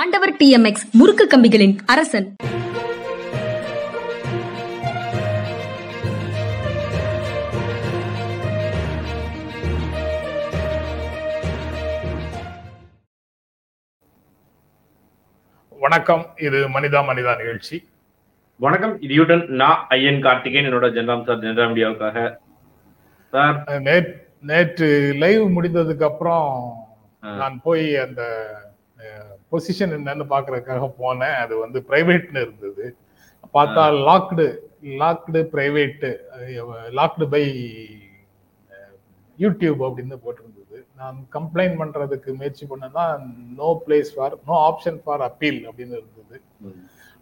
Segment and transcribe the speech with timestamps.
[0.00, 2.26] ஆண்டவர் D M X முறுக்கு கம்பிகளின் அரசன்.
[15.84, 16.24] வணக்கம்.
[16.46, 17.78] இது மனிதா மனிதா நிகழ்ச்சி.
[18.66, 19.00] வணக்கம்.
[19.00, 22.26] இது யூட்டன் நான் ஐயன் கார்த்திகேயன் என்னோட ஜென்ராம் சார் ஜென்ரா மீடியாவுக்காக
[23.30, 23.56] சார்.
[24.52, 24.90] நேற்று
[25.24, 26.50] லைவ் முடிந்ததுக்கு அப்புறம்.
[27.20, 28.22] நான் போய் அந்த
[29.52, 31.36] பொசிஷன் என்னன்னு பார்க்குறதுக்காக போனேன்.
[31.44, 32.86] அது வந்து பிரைவேட்னு இருந்தது.
[33.56, 34.46] பார்த்தா locked
[35.02, 36.10] locked private
[36.98, 37.44] locked by
[39.38, 40.78] YouTube அப்படின்னு போட்டிருந்தது.
[41.00, 43.04] நான் கம்ப்ளைண்ட் பண்ணுறதுக்கு முயற்சி பண்ணேன்னா
[43.60, 46.36] no place for no option for appeal அப்படின்னு இருந்தது.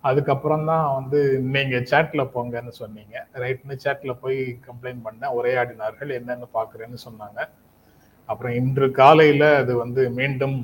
[0.08, 1.18] அதுக்கப்புறம் தான் வந்து
[1.54, 3.16] நீங்கள் சேட்டில் போங்கன்னு சொன்னீங்க.
[3.42, 5.34] ரைட்னு சேட்டில் போய் கம்ப்ளைண்ட் பண்ணேன்.
[5.38, 6.12] உரையாடினார்கள்.
[6.18, 7.40] என்னென்னு பார்க்குறேன்னு சொன்னாங்க.
[8.30, 10.58] அப்புறம் இன்று காலையில் அது வந்து மீண்டும்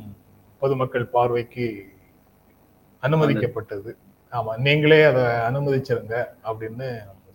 [0.63, 1.67] பொதுமக்கள் பார்வைக்கு
[3.03, 3.91] அனுமதிக்கப்பட்டது.
[4.33, 6.17] ஆமா நீங்களே அதை அனுமதிச்சிருங்க
[6.49, 6.87] அப்படின்னு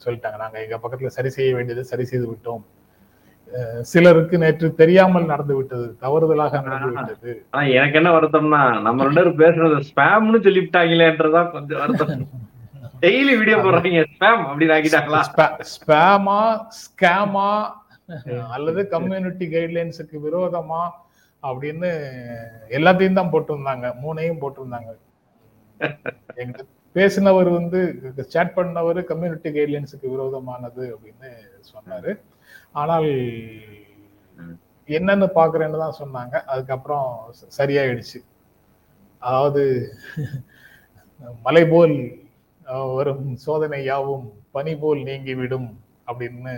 [0.03, 0.37] சொல்லிட்டாங்க.
[0.43, 2.63] நாங்க எங்க பக்கத்துல சரி செய்ய வேண்டியதை சரி செய்து விட்டோம்.
[3.91, 7.31] சிலருக்கு நேற்று தெரியாமல் நடந்து விட்டது தவறுதலாக நடந்து விட்டது.
[7.51, 12.25] ஆனா எனக்கு என்ன வருத்தம்னா நம்ம ரெண்டு பேரும் பேசுறது ஸ்பேம்னு சொல்லிவிட்டாங்களேன்றதான் கொஞ்சம் வருத்தம்.
[13.03, 15.21] டெய்லி வீடியோ போடுறாங்க ஸ்பேம் அப்படின்னு ஆக்கிட்டாங்களா?
[15.75, 16.41] ஸ்பேமா
[16.81, 17.51] ஸ்கேமா
[18.55, 20.81] அல்லது கம்யூனிட்டி கைட்லைன்ஸுக்கு விரோதமா
[21.47, 21.89] அப்படின்னு
[22.77, 23.87] எல்லாத்தையும் தான் போட்டிருந்தாங்க.
[24.03, 24.91] மூணையும் போட்டிருந்தாங்க.
[26.43, 26.57] எங்க
[26.97, 27.79] பேசினவர் வந்து
[28.33, 31.29] சேட் பண்ணவர் கம்யூனிட்டி கைட்லைன்ஸுக்கு விரோதமானது அப்படின்னு
[31.71, 32.11] சொன்னாரு.
[32.81, 33.07] ஆனால்
[34.97, 36.35] என்னன்னு பாக்குறேன்னு தான் சொன்னாங்க.
[36.53, 37.07] அதுக்கப்புறம்
[37.57, 38.19] சரியாயிடுச்சு.
[39.21, 39.63] அதாவது
[41.47, 41.95] மலை போல்
[42.97, 45.69] வரும் சோதனை யாவும் பனி போல் நீங்கி விடும்
[46.09, 46.53] அப்படின்னு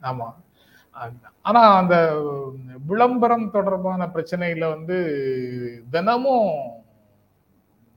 [0.00, 0.28] ஆமா.
[1.44, 1.94] ஆனா அந்த
[2.86, 4.96] விளம்பரம் தொடர்பான பிரச்சனையில வந்து
[5.90, 6.50] தினமும்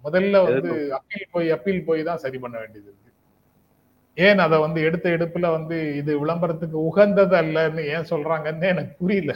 [0.03, 2.97] முதல்ல வந்து அப்பீல் போய் அப்பீல் போய் தான் சரி பண்ண வேண்டியது இருக்கு.
[4.17, 9.33] ஏன் அதை வந்து எடுத்த எடுப்புல வந்து இது விளம்பரத்துக்கு உகந்தது அல்லன்னு ஏன் சொல்றாங்கன்னு எனக்கு புரியல.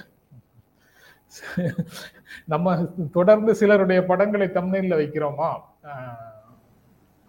[2.46, 2.74] நம்ம
[3.14, 5.52] தொடர்ந்து சிலருடைய படங்களை தமிழில் வைக்கிறோமா?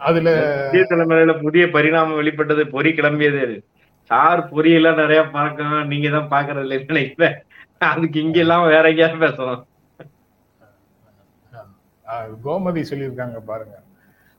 [0.00, 0.28] அதுல
[0.66, 3.44] புதிய தலைமுறையில புதிய பரிணாமம் வெளிப்பட்டது பொறி கிளம்பியது
[4.10, 7.37] சார் பொரியெல்லாம் நிறைய பார்க்கணும் நீங்க தான் பாக்குறது இல்லைன்னு நினைக்கிறேன்
[7.91, 9.62] அதுக்கு இங்க எல்லாம் வேற எங்கேயாவது பேசணும்
[12.44, 13.76] கோமதி சொல்லியிருக்காங்க பாருங்க.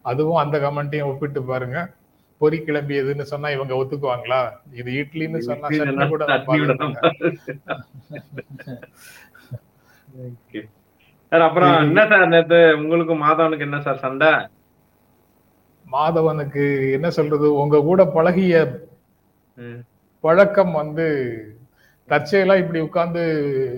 [0.06, 1.78] அதுவும் அந்த கமெண்ட்டையும் ஒப்பிட்டு பாருங்க.
[2.42, 4.40] பொறி கிளம்பியதுன்னு சொன்னா இவங்க ஒத்துக்குவாங்களா?
[4.80, 6.24] இது இட்லின்னு சொன்னா கூட.
[11.32, 14.32] சார் அப்புறம் என்ன சார் நேத்து உங்களுக்கு மாதவனுக்கு என்ன சார் சண்டை?
[15.86, 16.66] மாதவனுக்கு
[16.98, 17.48] என்ன சொல்றது?
[17.64, 18.54] உங்க கூட பழகிய.
[20.20, 21.06] பழக்கம் வந்து
[22.10, 23.22] தற்செயலா இப்படி உட்கார்ந்து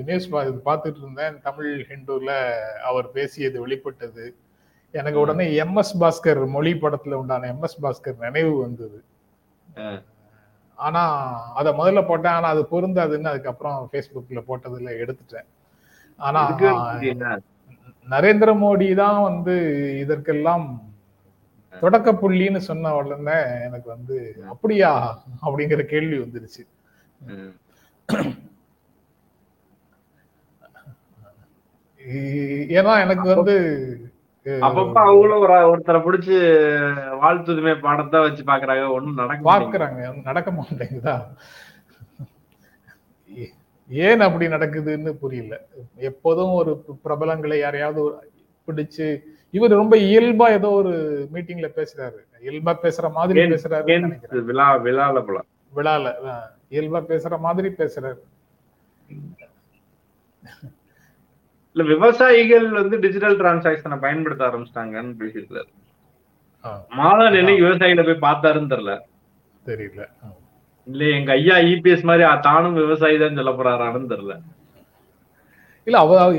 [0.06, 2.52] நியூஸ் பார்த்துட்டு இருந்தேன் தமிழ் ஹிந்துல
[2.84, 4.36] அவர் பேசியது வெளிப்பட்டது.
[4.92, 9.04] எனக்கு உடனே எம்எஸ் பாஸ்கர் மொழி படத்துல உண்டான எம்எஸ் பாஸ்கர் நினைவு வந்தது.
[10.76, 11.02] ஆனா
[11.54, 12.32] அத முதல்ல போட்டேன்.
[12.32, 15.48] ஆனா அது பொருந்தாதுன்னு அதுக்கப்புறம் ஃபேஸ்புக்ல போட்டதுல எடுத்துட்டேன்.
[16.18, 16.42] ஆனா?
[18.10, 19.56] நரேந்திர மோடி தான் வந்து
[20.00, 20.87] இதற்கெல்லாம்
[21.74, 24.18] தொடக்க புள்ளின்னு சொன்ன உடனே எனக்கு வந்து
[24.50, 24.92] அப்படியா?
[25.46, 26.64] அப்படிங்கிற கேள்வி வந்துருச்சு.
[32.78, 33.56] ஏன்னா எனக்கு வந்து
[34.46, 36.36] அப்பப்ப அவங்களும் ஒரு ஒருத்தரை பிடிச்சு
[37.24, 38.84] வாழ்த்துதுமே பாடத்தை வச்சு பாக்குறாங்க.
[38.98, 39.50] ஒண்ணும் நடக்க.
[39.52, 41.16] பார்க்கறாங்க நடக்க மாட்டேங்குதா?
[43.90, 45.56] ஏன் அப்படி நடக்குதுன்னு புரியல.
[46.10, 46.72] எப்போதும் ஒரு
[47.06, 48.02] பிரபலங்களை யாரையாவது
[48.68, 49.08] பிடிச்சு
[49.57, 50.91] இவர் ரொம்ப இயல்பா ஏதோ ஒரு
[51.34, 52.19] மீட்டிங்ல பேசுறாரு.
[52.44, 54.45] இயல்பா பேசுற மாதிரி நினைக்கிறேன்.
[54.45, 55.44] விழா விழால போல?
[55.75, 56.13] விழால
[56.72, 58.19] இயல்பா பேசுற மாதிரி பேசுறாரு.
[61.73, 65.68] இல்ல விவசாயிகள் வந்து டிஜிட்டல் டிரான்சாக்சனை பயன்படுத்த ஆரம்பிச்சிட்டாங்கன்னு பேசியிருக்காரு.
[66.65, 69.00] ஆ, மாதவன் என்னைக்கு விவசாயிகளை போய் பார்த்தாருன்னு தெரியல.
[69.65, 70.07] தெரியல.
[70.86, 74.39] இல்ல எங்க ஐயா இபிஎஸ் மாதிரி அ- தானும் விவசாயி தான் சொல்ல போறாரான்னு தெரியல.
[75.83, 76.36] இல்ல அவ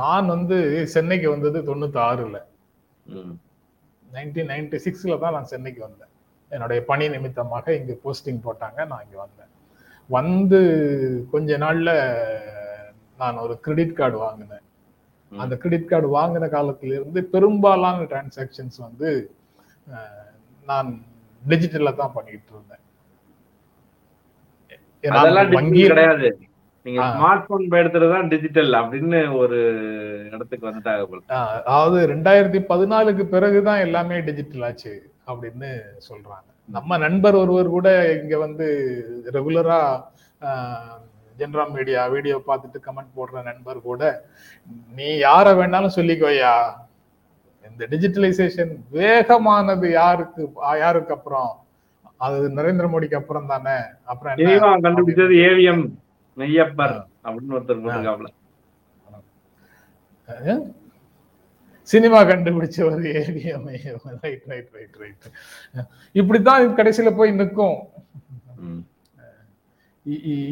[0.00, 0.56] நான் வந்து
[0.94, 2.38] சென்னைக்கு வந்தது தொண்ணூத்தி ஆறுல.
[4.14, 6.10] நைன்டீன் நைன்டி சிக்ஸ்ல தான் நான் சென்னைக்கு வந்தேன்.
[6.50, 9.50] என்னுடைய பணி நிமித்தமாக இங்க போஸ்டிங் போட்டாங்க நான் இங்க வந்தேன்.
[10.10, 10.60] வந்து
[11.32, 11.90] கொஞ்ச நாள்ல
[13.20, 14.64] நான் ஒரு கிரெடிட் கார்டு வாங்கினேன்.
[15.32, 19.10] அந்த கிரெடிட் கார்டு வாங்கின காலத்துல இருந்து பெரும்பாலான டிரான்சாக்ஷன்ஸ் வந்து
[20.68, 20.90] நான்
[21.42, 22.82] டிஜிட்டல்ல தான் பண்ணிட்டு இருந்தேன்.
[25.58, 26.28] வங்கி கிடையாது.
[26.86, 27.02] நீங்க.
[27.12, 29.58] ஸ்மார்ட் போன் பயன்படுத்துறது தான் டிஜிட்டல் அப்படின்னு ஒரு
[30.32, 31.20] இடத்துக்கு வந்துட்டாங்க போல.
[31.60, 34.92] அதாவது ரெண்டாயிரத்தி பதினாலுக்கு பிறகுதான் எல்லாமே டிஜிட்டல் ஆச்சு
[35.28, 35.70] அப்படின்னு
[36.08, 36.46] சொல்றாங்க.
[36.68, 37.88] நம்ம நண்பர் ஒருவர் கூட
[38.18, 38.66] இங்க வந்து
[39.36, 39.80] ரெகுலரா
[41.36, 44.02] ஜென்ரா மீடியா வீடியோ பார்த்துட்டு கமெண்ட் போடுற நண்பர் கூட
[44.94, 46.54] நீ யார வேணாலும் சொல்லிக்கோயா
[47.64, 50.42] இந்த டிஜிட்டலைசேஷன் வேகமானது யாருக்கு
[50.82, 51.50] யாருக்கு அப்புறம்?
[52.20, 55.84] அது நரேந்திர மோடிக்கு அப்புறம் தானே அப்புறம் கண்டுபிடிச்சது ஏவிஎம்
[56.36, 58.28] மெய்யப்பர் அப்படின்னு ஒருத்தர் போட்டிருக்காப்ல?
[61.88, 63.66] Cinema கண்டுபிடிச்சவர் AVM
[64.22, 65.26] right right right right
[66.14, 67.78] இப்படித்தான் கடைசியில போய் நிற்கும்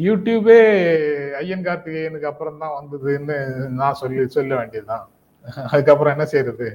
[0.05, 0.59] யூடியூபே
[1.39, 3.35] ஐயன் கார்த்திகேயனுக்கு அப்புறம் தான் வந்ததுன்னு
[3.71, 5.05] நான் சொல்லி சொல்ல வேண்டியதுதான்
[5.67, 6.67] அதுக்கப்புறம் என்ன செய்யறது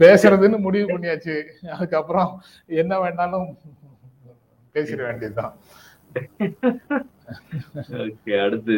[0.00, 1.36] பேசுறதுன்னு முடிவு பண்ணியாச்சு
[1.70, 2.30] அதுக்கப்புறம்
[2.74, 3.48] என்ன வேணாலும்
[4.74, 5.54] பேசிட வேண்டியதுதான்
[8.04, 8.76] ஓகே அடுத்து.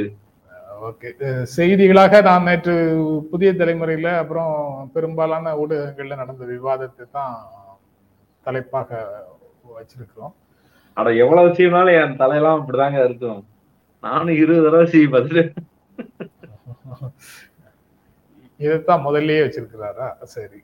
[0.88, 1.08] ஓகே.
[1.56, 2.74] செய்திகளாக நான் நேற்று
[3.30, 4.52] புதிய தலைமுறையில அப்புறம்
[4.94, 7.34] பெரும்பாலான ஊடகங்கள்ல நடந்த விவாதத்தை தான்
[8.46, 8.90] தலைப்பாக
[9.76, 10.34] வச்சிருக்கிறோம்.
[10.96, 13.40] அட எவ்வளவு சீனாலும் என் தலையெல்லாம் அப்படிதாங்க இருக்கும்.
[14.02, 15.44] நானும் இருபது தடவை சீ பார்த்துட்டு
[18.60, 20.06] இதைத்தான் முதல்லயே வச்சிருக்கிறாரா?
[20.34, 20.58] சரி.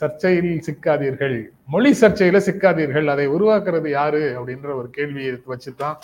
[0.00, 1.36] சர்ச்சையில் சிக்காதீர்கள்.
[1.74, 3.06] மொழி சர்ச்சையில சிக்காதீர்கள்.
[3.14, 4.22] அதை உருவாக்குறது யாரு?
[4.38, 5.96] அப்படின்ற ஒரு கேள்வியை வச்சுதான்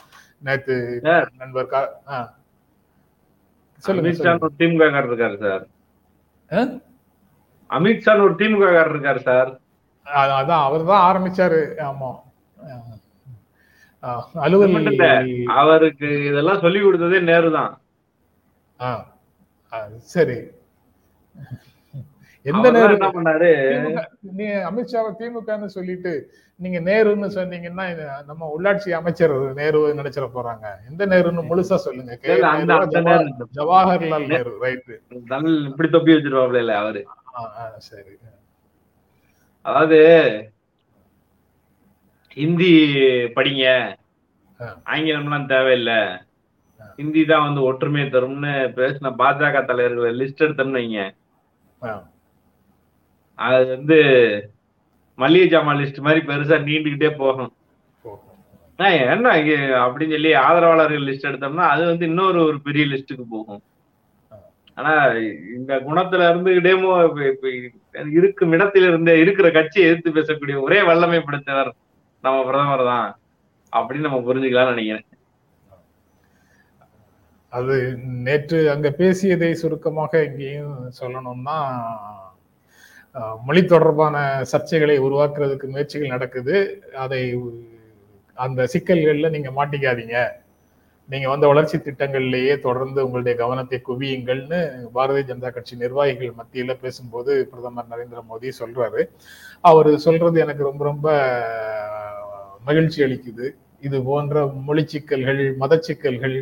[0.46, 0.76] நேத்து.
[1.42, 1.68] நண்பர்.
[3.86, 4.38] சொல்லுங்க.
[4.46, 5.64] ஒரு திமுக இருக்காரு சார்?
[7.70, 9.50] அமித்ஷா ஒரு திமுக இருக்காரு சார்.
[10.06, 11.62] அதான் அவர் தான் ஆரம்பிச்சாரு.
[11.90, 12.10] ஆமா.
[14.44, 14.74] அலுவல்
[15.60, 17.72] அவருக்கு இதெல்லாம் சொல்லி கொடுத்ததே நேரு தான்
[20.14, 20.38] சரி.
[22.50, 22.94] எந்த நேரு?
[22.96, 23.50] என்ன பண்ணாரு?
[24.38, 26.12] நீ அமித்ஷாவை திமுகன்னு சொல்லிட்டு
[26.60, 27.86] நீங்க நேருன்னு சொன்னீங்கன்னா
[28.28, 30.66] நம்ம உள்ளாட்சி அமைச்சர் நேரு நினைச்சிட போறாங்க.
[30.90, 32.18] எந்த நேருன்னு முழுசா சொல்லுங்க.
[33.58, 34.96] ஜவஹர்லால் நேரு ரைட்டு
[35.70, 37.02] இப்படி தொப்பி வச்சிருவாப்ல இல்ல அவரு.
[37.88, 38.14] சரி.
[39.66, 40.00] அதாவது
[42.36, 42.74] ஹிந்தி
[43.38, 43.64] படிங்க.
[44.92, 46.00] ஆங்கிலம்லாம் தேவையில்லை.
[47.00, 51.02] ஹிந்தி தான் வந்து ஒற்றுமையை தரும்னு பேசின பாஜக தலைவர்கள் லிஸ்ட் எடுத்தோம்னு வைங்க.
[53.42, 53.98] அது வந்து
[55.16, 57.52] மல்லிகை ஜாமான் லிஸ்ட் மாதிரி பெருசா நீண்டுகிட்டே போகும்.
[58.80, 59.30] ஆ, என்ன
[59.88, 63.62] அப்படின்னு சொல்லி ஆதரவாளர்கள் லிஸ்ட் எடுத்தோம்னா அது வந்து இன்னொரு ஒரு பெரிய லிஸ்ட்டுக்கு போகும்.
[64.74, 65.04] ஆனா
[65.56, 71.74] இந்த குணத்துல இருந்துகிட்டேமோ இப்ப- இருக்கும் இடத்துல இருந்தே இருக்கிற கட்சியை எதிர்த்து பேசக்கூடிய ஒரே வல்லமை படைத்தவர்
[72.22, 73.18] நம்ம பிரதமர் தான்
[73.76, 75.06] அப்படின்னு நம்ம புரிஞ்சுக்கலாம்னு நினைக்கிறேன்.
[77.48, 81.76] அது நேற்று அங்க பேசியதை சுருக்கமாக இங்கேயும் சொல்லணும்னா
[83.46, 84.16] மொழி தொடர்பான
[84.52, 86.54] சர்ச்சைகளை உருவாக்குறதுக்கு முயற்சிகள் நடக்குது.
[87.04, 87.22] அதை
[88.44, 90.16] அந்த சிக்கல்களில் நீங்கள் மாட்டிக்காதீங்க.
[91.12, 94.60] நீங்கள் வந்த வளர்ச்சி திட்டங்கள்லேயே தொடர்ந்து உங்களுடைய கவனத்தை குவியுங்கள்னு
[94.96, 99.02] பாரதிய ஜனதா கட்சி நிர்வாகிகள் மத்தியில் பேசும்போது பிரதமர் நரேந்திர மோடி சொல்றாரு.
[99.70, 101.08] அவர் சொல்றது எனக்கு ரொம்ப ரொம்ப
[102.68, 103.46] மகிழ்ச்சி அளிக்குது.
[103.86, 106.36] இது போன்ற மொழி சிக்கல்கள் மத சிக்கல்கள்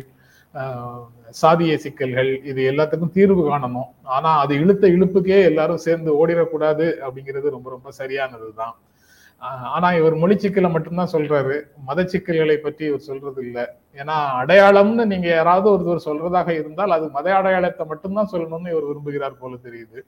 [1.39, 3.89] சாதிய சிக்கல்கள் இது எல்லாத்துக்கும் தீர்வு காணணும்.
[4.15, 8.55] ஆனா அது இழுத்த இழுப்புக்கே எல்லாரும் சேர்ந்து ஓடிடக்கூடாது அப்படிங்கிறது ரொம்ப ரொம்ப சரியானதுதான்.
[8.61, 11.55] தான் ஆனா இவர் மொழி சிக்கலை மட்டும்தான் சொல்றாரு.
[11.87, 13.63] மத சிக்கல்களை பற்றி இவர் சொல்றது இல்லை
[14.01, 19.57] ஏன்னா அடையாளம்னு நீங்க யாராவது ஒருத்தர் சொல்றதாக இருந்தால் அது மத அடையாளத்தை மட்டும்தான் சொல்லணும்னு இவர் விரும்புகிறார் போல
[19.67, 19.99] தெரியுது.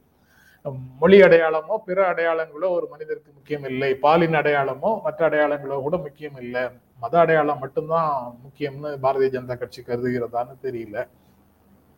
[1.02, 3.90] மொழி அடையாளமோ பிற அடையாளங்களோ ஒரு மனிதருக்கு முக்கியம் இல்லை.
[4.04, 6.64] பாலின் அடையாளமோ மற்ற அடையாளங்களோ கூட முக்கியம் இல்லை.
[7.04, 8.12] மத அடையாளம் மட்டும்தான்
[8.46, 10.98] முக்கியம்னு பாரதிய ஜனதா கட்சி கருதுகிறதான்னு தெரியல.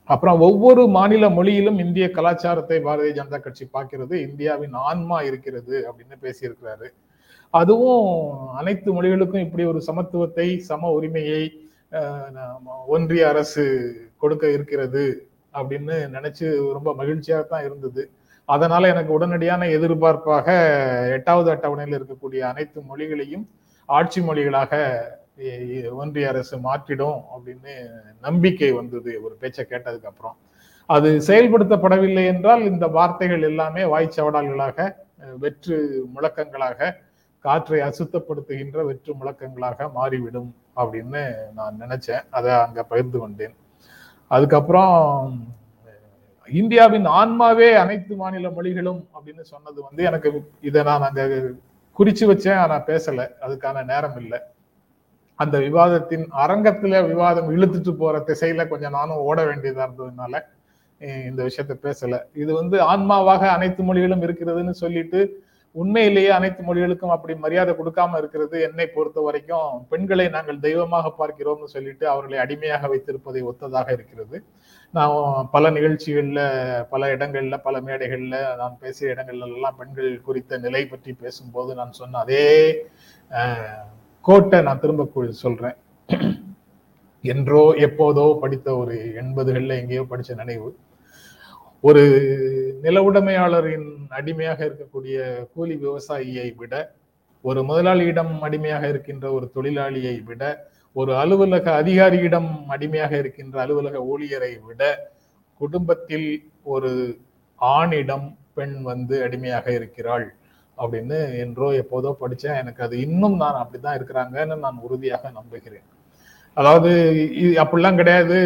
[0.10, 6.88] அப்புறம் ஒவ்வொரு மாநில மொழியிலும் இந்திய கலாச்சாரத்தை பாரதிய ஜனதா கட்சி பார்க்கிறது இந்தியாவின் ஆன்மா இருக்கிறது அப்படின்னு பேசியிருக்கிறாரு.
[7.54, 8.10] அதுவும்
[8.60, 11.42] அனைத்து மொழிகளுக்கும் இப்படி ஒரு சமத்துவத்தை சம உரிமையை
[12.96, 13.66] ஒன்றிய அரசு
[14.24, 15.06] கொடுக்க இருக்கிறது
[15.60, 16.46] அப்படின்னு நினைச்சு
[16.78, 18.04] ரொம்ப மகிழ்ச்சியாக தான் இருந்தது.
[18.50, 20.48] அதனால எனக்கு உடனடியான எதிர்பார்ப்பாக
[21.18, 23.46] எட்டாவது அட்டவணையில் இருக்கக்கூடிய அனைத்து மொழிகளையும்
[23.90, 24.74] ஆட்சி மொழிகளாக
[25.92, 27.74] ஒன்றிய அரசு மாற்றிடும் அப்படின்னு
[28.22, 29.24] நம்பிக்கை வந்தது.
[29.24, 30.38] ஒரு பேச்சை கேட்டதுக்கு அப்புறம்.
[30.86, 34.96] அது செயல்படுத்தப்படவில்லை என்றால் இந்த வார்த்தைகள் எல்லாமே வாய்ச்சவடால்களாக
[35.38, 36.96] வெற்று முழக்கங்களாக
[37.40, 42.24] காற்றை அசுத்தப்படுத்துகின்ற வெற்று முழக்கங்களாக மாறிவிடும் அப்படின்னு நான் நினைச்சேன்.
[42.30, 43.56] அதை அங்க பகிர்ந்து கொண்டேன்.
[44.28, 44.94] அதுக்கப்புறம்
[46.50, 51.24] இந்தியாவின் ஆன்மாவே அனைத்து மாநில மொழிகளும் அப்படின்னு சொன்னது வந்து எனக்கு இதை நான் அங்க
[52.00, 53.32] குறிச்சு வச்சேன் ஆனா பேசல.
[53.42, 54.40] அதுக்கான நேரம் இல்லை.
[55.40, 60.34] அந்த விவாதத்தின் அரங்கத்துல விவாதம் இழுத்துட்டு போற திசையில கொஞ்சம் நானும் ஓட வேண்டியதா இருந்ததுனால
[61.30, 62.20] இந்த விஷயத்த பேசல.
[62.42, 65.22] இது வந்து ஆன்மாவாக அனைத்து மொழிகளும் இருக்கிறதுன்னு சொல்லிட்டு
[65.76, 72.06] உண்மையிலேயே அனைத்து மொழிகளுக்கும் அப்படி மரியாதை கொடுக்காம இருக்கிறது என்னை பொறுத்த வரைக்கும் பெண்களை நாங்கள் தெய்வமாக பார்க்கிறோம்னு சொல்லிட்டு
[72.14, 74.38] அவர்களை அடிமையாக வைத்திருப்பதை ஒத்ததாக இருக்கிறது.
[74.94, 76.40] நான் பல நிகழ்ச்சிகள்ல
[76.94, 82.20] பல இடங்கள்ல பல மேடைகள்ல நான் பேசிய இடங்கள்ல எல்லாம் பெண்கள் குறித்த நிலை பற்றி பேசும்போது நான் சொன்ன
[82.20, 82.46] அதே
[84.26, 85.78] கோட்டை நான் திரும்ப சொல்றேன்.
[87.24, 90.70] என்றோ எப்போதோ படித்த ஒரு எண்பதுகள்ல எங்கேயோ படித்த நினைவு.
[91.82, 92.04] ஒரு
[92.82, 93.88] நில உடைமையாளரின்
[94.20, 95.18] அடிமையாக இருக்கக்கூடிய
[95.54, 96.74] கூலி விவசாயியை விட
[97.42, 100.44] ஒரு முதலாளியிடம் அடிமையாக இருக்கின்ற ஒரு தொழிலாளியை விட
[100.96, 104.82] ஒரு அலுவலக அதிகாரியிடம் அடிமையாக இருக்கின்ற அலுவலக ஊழியரை விட
[105.62, 106.30] குடும்பத்தில்
[106.64, 106.92] ஒரு
[107.62, 110.26] ஆணிடம் பெண் வந்து அடிமையாக இருக்கிறாள்.
[110.82, 115.86] அப்படின்னு என்றோ எப்போதோ படித்தேன் எனக்கு அது இன்னும் நான் அப்படிதான் இருக்கிறாங்கன்னு நான் உறுதியாக நம்புகிறேன்.
[116.58, 116.92] அதாவது
[117.62, 118.38] அப்படிலாம் கிடையாது.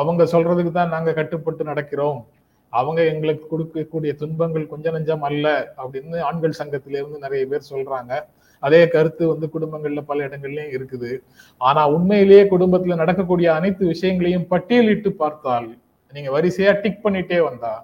[0.00, 2.20] அவங்க சொல்றதுக்கு தான் நாங்க கட்டுப்பட்டு நடக்கிறோம்.
[2.72, 5.46] அவங்க எங்களுக்கு கொடுக்கக்கூடிய துன்பங்கள் கொஞ்ச நஞ்சம் அல்ல
[5.82, 8.12] அப்படின்னு ஆண்கள் சங்கத்திலிருந்து நிறைய பேர் சொல்றாங்க.
[8.62, 11.10] அதே கருத்து வந்து குடும்பங்கள்ல பல இடங்கள்லயும் இருக்குது.
[11.60, 15.68] ஆனா உண்மையிலேயே குடும்பத்துல நடக்கக்கூடிய அனைத்து விஷயங்களையும் பட்டியலிட்டு பார்த்தால்
[16.12, 17.74] நீங்க வரிசையா டிக் பண்ணிட்டே வந்தா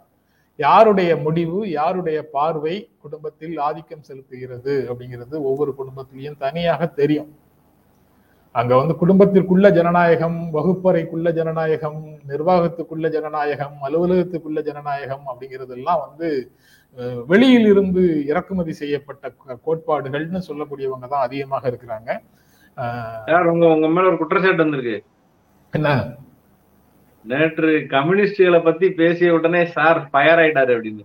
[0.65, 2.75] யாருடைய முடிவு யாருடைய பார்வை
[3.05, 7.31] குடும்பத்தில் ஆதிக்கம் செலுத்துகிறது அப்படிங்கிறது ஒவ்வொரு குடும்பத்திலையும் தனியாக தெரியும்.
[8.55, 12.01] அங்க வந்து குடும்பத்திற்குள்ள ஜனநாயகம் வகுப்பறைக்குள்ள ஜனநாயகம்
[12.31, 16.29] நிர்வாகத்துக்குள்ள ஜனநாயகம் அலுவலகத்துக்குள்ள ஜனநாயகம் அப்படிங்கிறது எல்லாம் வந்து
[17.31, 19.25] வெளியில் இருந்து இறக்குமதி செய்யப்பட்ட
[19.67, 22.11] கோட்பாடுகள்னு சொல்லக்கூடியவங்க தான் அதிகமாக இருக்கிறாங்க.
[23.53, 24.97] உங்க உங்க மேல ஒரு குற்றச்சாட்டு வந்திருக்கு?
[25.73, 25.89] என்ன?
[27.25, 31.05] நேற்று கம்யூனிஸ்டுகளை பத்தி பேசிய உடனே சார் ஃபயர் ஆயிட்டாரு அப்படின்னு.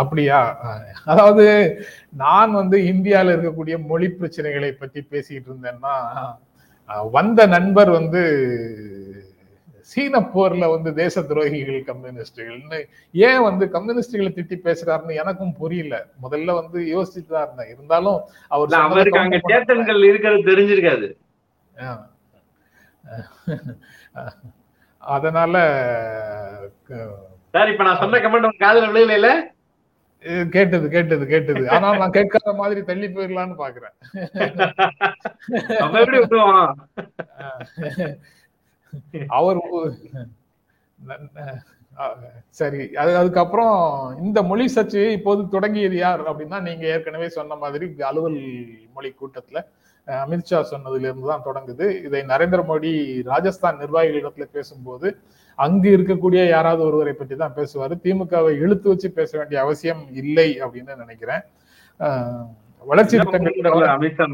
[0.00, 0.40] அப்படியா?
[1.12, 1.44] அதாவது
[2.22, 5.94] நான் வந்து இந்தியால இருக்கக்கூடிய மொழி பிரச்சனைகளை பற்றி பேசிட்டு இருந்தேன்னா
[7.16, 8.22] வந்த நண்பர் வந்து
[9.90, 12.78] சீன போர்ல வந்து தேச துரோகிகள் கம்யூனிஸ்டுகள்னு
[13.14, 15.94] ஏன் வந்து கம்யூனிஸ்டுகளை திட்டி பேசுறாருன்னு எனக்கும் புரியல.
[16.24, 17.70] முதல்ல வந்து யோசிச்சுட்டு தான் இருந்தேன்.
[17.74, 18.18] இருந்தாலும்
[18.54, 21.08] அவர் அவருக்கு அங்க சேத்தன்கள் இருக்கிறது தெரிஞ்சிருக்காது.
[25.06, 25.54] அதனால
[27.54, 29.30] சார் இப்ப நான் சொன்ன கமெண்ட் உங்க காதுல விழுகல
[30.24, 31.62] இது கேட்டது கேட்டது கேட்டது.
[31.70, 33.94] ஆனா நான் கேட்காத மாதிரி தள்ளி போயிடலான்னு பாக்குறேன்.
[39.28, 39.58] அவர்
[42.50, 42.82] சரி.
[42.94, 43.76] அது அதுக்கப்புறம்
[44.18, 48.38] இந்த மொழி சர்ச்சை இப்போது தொடங்கியது யார் அப்படின்னா நீங்க ஏற்கனவே சொன்ன மாதிரி அலுவல்
[48.94, 49.60] மொழி கூட்டத்துல
[50.08, 51.86] அமித்ஷா சொன்னதுல இருந்து தான் தொடங்குது.
[52.06, 52.90] இதை நரேந்திர மோடி
[53.30, 55.08] ராஜஸ்தான் நிர்வாகிகளிடத்துல பேசும்போது
[55.58, 57.94] அங்கு இருக்கக்கூடிய யாராவது ஒருவரை பற்றி தான் பேசுவாரு.
[58.04, 61.42] திமுகவை இழுத்து வச்சு பேச வேண்டிய அவசியம் இல்லை அப்படின்னு நினைக்கிறேன்.
[62.84, 64.26] வளர்ச்சி திட்டங்கள் அமித்ஷா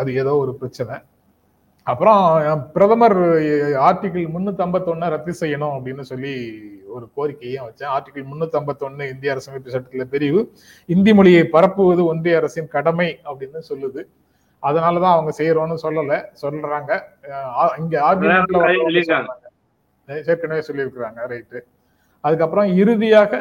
[0.00, 0.96] அது ஏதோ ஒரு பிரச்சனை.
[1.86, 2.20] அப்புறம்
[2.74, 3.16] பிரதமர்
[3.86, 6.34] ஆர்டிகிள் முன்னூத்தி ஐம்பத்தொன்னு ரத்து செய்யணும் அப்படின்னு சொல்லி
[6.96, 7.90] ஒரு கோரிக்கையும் வச்சேன்.
[7.94, 10.40] ஆர்டிகிள் முன்னூத்தி ஐம்பத்தொன்னு இந்திய அரசமைப்பு சட்டத்துல பிரிவு
[10.88, 14.02] இந்தி மொழியை பரப்புவது ஒன்றிய அரசின் கடமை அப்படின்னு சொல்லுது.
[14.62, 16.90] அதனாலதான் அவங்க செய்யறோம்னு சொல்லல சொல்றாங்க.
[17.82, 17.94] இங்க.
[20.32, 21.58] ஏற்கனவே சொல்லியிருக்கிறாங்க ரைட்டு
[22.24, 23.32] அதுக்கப்புறம் இறுதியாக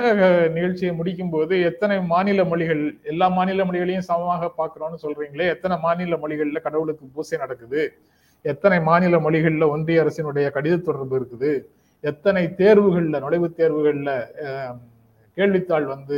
[0.56, 2.82] நிகழ்ச்சியை முடிக்கும் போது எத்தனை மாநில மொழிகள்
[3.12, 7.82] எல்லா மாநில மொழிகளையும் சமமாக பார்க்கிறோம்னு சொல்றீங்களே எத்தனை மாநில மொழிகள்ல கடவுளுக்கு பூசை நடக்குது?
[8.46, 11.52] எத்தனை மாநில மொழிகள்ல ஒன்றிய அரசினுடைய கடித தொடர்பு இருக்குது?
[12.04, 14.10] எத்தனை தேர்வுகள்ல நுழைவுத் தேர்வுகள்ல
[15.38, 16.18] கேள்வித்தாள் வந்து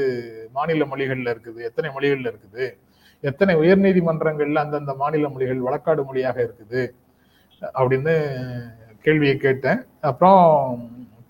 [0.58, 1.60] மாநில மொழிகள்ல இருக்குது?
[1.70, 2.66] எத்தனை மொழிகள்ல இருக்குது?
[3.24, 6.82] எத்தனை உயர்நீதிமன்றங்களில் அந்தந்த மாநில மொழிகள் வழக்காடு மொழியாக இருக்குது?
[7.80, 8.14] அப்படின்னு
[9.06, 9.80] கேள்வியை கேட்டேன்.
[10.10, 10.44] அப்புறம்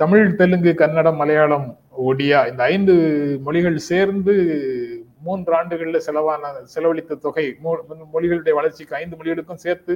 [0.02, 1.68] தமிழ் தெலுங்கு கன்னடம் மலையாளம்
[2.10, 2.94] ஒடியா இந்த ஐந்து
[3.46, 4.34] மொழிகள் சேர்ந்து
[5.26, 7.46] மூன்று ஆண்டுகளில் செலவான செலவழித்த தொகை
[8.14, 9.94] மொழிகளுடைய வளர்ச்சிக்கு ஐந்து மொழிகளுக்கும் சேர்த்து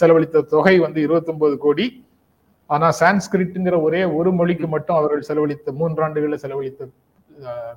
[0.00, 1.86] செலவழித்த தொகை வந்து 29 கோடி.
[2.70, 6.88] ஆனா சான்ஸ்கிரிட்ங்கிற ஒரே ஒரு மொழிக்கு மட்டும் அவர்கள் செலவழித்த மூன்றாண்டுகளில் செலவழித்த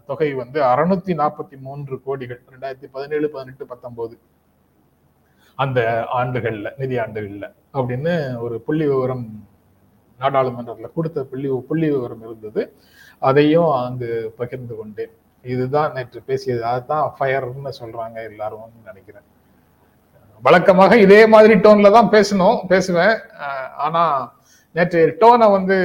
[0.09, 4.15] தொகை வந்து அறுநூத்தி நாற்பத்தி மூன்று கோடிகள் ரெண்டாயிரத்தி பதினேழு பதினெட்டு பத்தொன்பது.
[5.63, 5.79] அந்த
[6.19, 7.47] ஆண்டுகள்ல நிதி ஆண்டுகள்ல
[7.79, 8.13] அப்படின்னு
[8.45, 9.25] ஒரு புள்ளி விவரம்
[10.19, 12.61] நாடாளுமன்றத்தில் கொடுத்த புள்ளி புள்ளி விவரம் இருந்தது.
[13.29, 15.13] அதையும் அங்கு பகிர்ந்து கொண்டேன்.
[15.45, 16.61] இதுதான் நேற்று பேசியது.
[16.65, 19.25] அதுதான் ஃபயர்னு சொல்றாங்க எல்லாரும் நினைக்கிறேன்.
[20.43, 23.15] வழக்கமாக இதே மாதிரி டோன்ல தான் பேசணும் பேசுவேன்.
[23.83, 24.03] ஆனா
[24.75, 25.75] நேற்று டோனை வந்து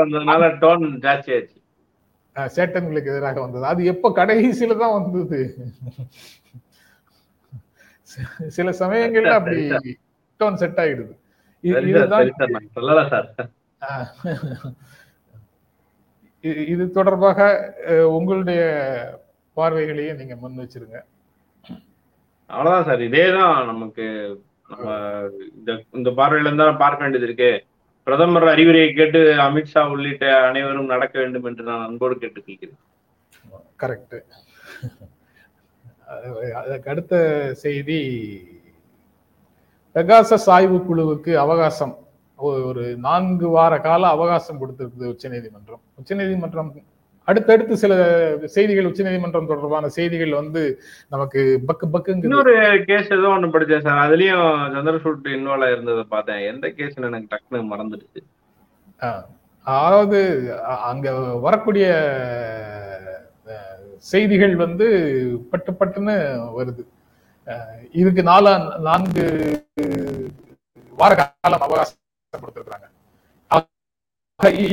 [0.00, 1.56] வந்ததுனால டோன் ஜாஸ்தி ஆச்சு
[2.36, 3.64] அஹ், சேட்டன்களுக்கு எதிராக வந்தது.
[3.66, 5.38] அது எப்போ கடைசியில தான் வந்தது?
[8.50, 9.62] சில சமயங்கள்ல அப்படி
[10.40, 11.12] டோன் செட் ஆயிடுது.
[11.64, 12.30] இதுதான்
[12.76, 13.28] சொல்லல சார்.
[16.42, 17.74] இது- தொடர்பாக
[18.08, 18.62] உங்களுடைய
[19.54, 21.02] பார்வைகளையும் நீங்க முன் வச்சிருங்க.
[22.46, 23.00] அவ்வளவுதான் சார்.
[23.00, 24.36] இதேதான் நமக்கு
[24.68, 24.94] நம்ம
[25.54, 27.64] இந்த இந்த பார்வையில இருந்தா பார்க்க வேண்டியது இருக்கு.
[28.04, 32.76] பிரதமர் அறிவுரையை கேட்டு அமித்ஷா உள்ளிட்ட அனைவரும் நடக்க வேண்டும் என்று நான் அன்போடு கேட்டுக்கொள்கிறேன்.
[33.78, 34.22] கரெக்ட்
[36.52, 38.00] அதுக்கு அடுத்த செய்தி
[39.94, 41.98] பெகாசஸ் ஆய்வு குழுவுக்கு அவகாசம்.
[42.68, 46.70] ஒரு நான்கு வார கால அவகாசம் கொடுத்திருக்குது உச்சநீதிமன்றம் உச்சநீதிமன்றம்
[47.28, 47.94] அடுத்தடுத்து சில
[48.54, 50.62] செய்திகள் உச்சநீதிமன்றம் தொடர்பான செய்திகள் வந்து
[51.14, 52.28] நமக்கு பக்கு பக்குங்குது.
[52.28, 52.54] இன்னொரு
[52.88, 54.00] கேஸ் ஏதோ ஒண்ணு படிச்சேன் சார்.
[54.06, 56.40] அதுலயும் சந்திரசூட் இன்வால்வ் ஆயிருந்ததை பார்த்தேன்.
[56.52, 58.22] எந்த கேஸ்னு எனக்கு டக்குன்னு மறந்துடுச்சு.
[59.66, 60.20] அதாவது
[60.90, 61.08] அங்க
[61.46, 61.88] வரக்கூடிய
[64.12, 64.86] செய்திகள் வந்து
[65.50, 66.16] பட்டு பட்டுன்னு
[66.58, 66.82] வருது.
[68.00, 68.52] இதுக்கு நாலா
[68.88, 69.24] நான்கு
[71.00, 71.98] வார காலம் அவகாசம்
[72.38, 72.88] கொடுத்திருக்காங்க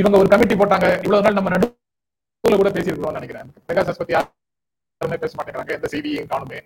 [0.01, 0.87] இவங்க ஒரு கமிட்டி போட்டாங்க.
[1.05, 3.49] இவ்வளவு நாள் நம்ம நடுவுல கூட பேசியிருக்கிறோம்னு நினைக்கிறேன்.
[3.69, 5.73] பெகாசஸ் பத்தி யாருமே பேச மாட்டேங்கிறாங்க.
[5.77, 6.59] எந்த செய்தியும் காணுமே.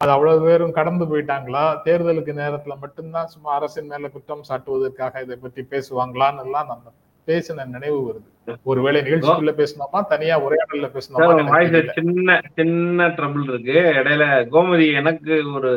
[0.00, 1.62] அது அவ்வளவு பேரும் கடந்து போயிட்டாங்களா?
[1.86, 6.92] தேர்தலுக்கு நேரத்துல மட்டும்தான் சும்மா அரசின் மேல குற்றம் சாட்டுவதற்காக இதை பற்றி பேசுவாங்களான்னு எல்லாம் நம்ம
[7.28, 8.28] பேசின நினைவு வருது.
[8.70, 10.00] ஒருவேளை நிகழ்ச்சிக்குள்ள பேசணுமா?
[10.12, 11.90] தனியா உரையாடல்ல பேசணுமா.
[11.98, 13.78] சின்ன சின்ன ட்ரபிள் இருக்கு.
[14.00, 15.72] இடையில கோமதி எனக்கு ஒரு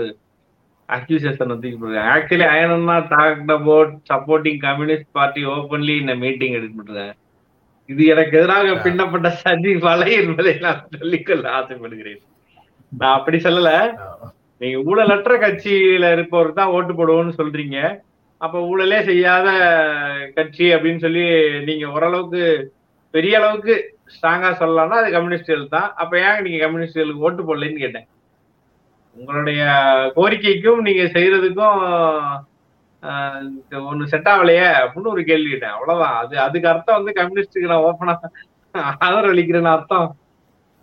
[0.90, 7.16] actually I am not talked about supporting communist party openly இந்த மீட்டிங் எடுத்து பண்ணிருக்கேன்
[7.90, 12.22] இது எனக்கு எதிராக பின்னப்பட்ட சதி வலை என்பதை நான் சொல்லிக்கொள்ள ஆசைப்படுகிறேன்.
[12.92, 13.72] நான் அப்படி சொல்லல.
[14.62, 17.78] நீங்க ஊழலற்ற கட்சியில இருப்பவர் தான் ஓட்டு போடுவோம்னு சொல்றீங்க.
[18.42, 19.48] அப்ப ஊழலே செய்யாத
[20.38, 21.26] கட்சி அப்படின்னு சொல்லி
[21.68, 22.44] நீங்க ஓரளவுக்கு
[23.14, 23.76] பெரிய அளவுக்கு
[24.16, 25.90] ஸ்ட்ராங்கா சொல்லலாம்னா அது கம்யூனிஸ்டுகள் தான்.
[26.02, 28.08] அப்ப ஏன் நீங்க கம்யூனிஸ்டுகளுக்கு ஓட்டு போடலன்னு கேட்டேன்.
[29.16, 29.62] உங்களுடைய
[30.16, 31.80] கோரிக்கைக்கும் நீங்க செய்யறதுக்கும்
[33.90, 35.70] ஒண்ணு செட் ஆகலையே அப்படின்னு ஒரு கேள்வி கேட்டேன்.
[35.70, 36.16] அவ்வளவுதான்.
[36.26, 38.14] அது அதுக்கு அர்த்தம் வந்து கம்யூனிஸ்டுக்கு நான் ஓப்பனா
[38.98, 40.08] ஆதரவு அளிக்கிறேன்னு அர்த்தம்.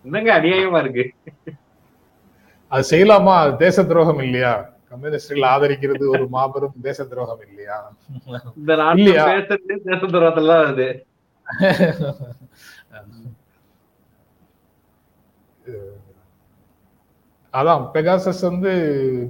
[0.04, 1.04] என்னங்க அநியாயமா இருக்கு?
[2.72, 3.34] அது செய்யலாமா?
[3.36, 4.52] அது தேச துரோகம் இல்லையா?
[4.88, 7.78] கம்யூனிஸ்டுகள் ஆதரிக்கிறது ஒரு மாபெரும் தேச துரோகம் இல்லையா?
[8.56, 9.46] இந்த நாட்டுல
[9.84, 10.88] தேச துரோகத்துல அது.
[17.59, 18.71] அதான் பெகாசஸ் வந்து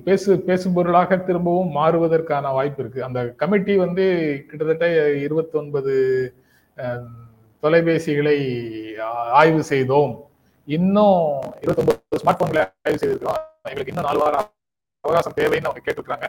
[0.07, 3.00] பேசு பேசும் பொருளாக திரும்பவும் மாறுவதற்கான வாய்ப்பு இருக்கு.
[3.07, 4.05] அந்த கமிட்டி வந்து
[4.49, 4.87] கிட்டத்தட்ட
[5.26, 5.95] இருபத்தி ஒன்பது
[7.62, 8.37] தொலைபேசிகளை
[9.41, 10.12] ஆய்வு செய்தோம்.
[10.69, 11.23] இன்னும்
[11.62, 13.41] இருபத்தி ஒன்பது ஸ்மார்ட் போன்களை ஆய்வு செய்திருக்கிறோம்.
[13.71, 14.49] எங்களுக்கு இன்னும் நாலு வாரம்
[15.04, 16.28] அவகாசம் தேவைன்னு அவங்க கேட்டிருக்காங்க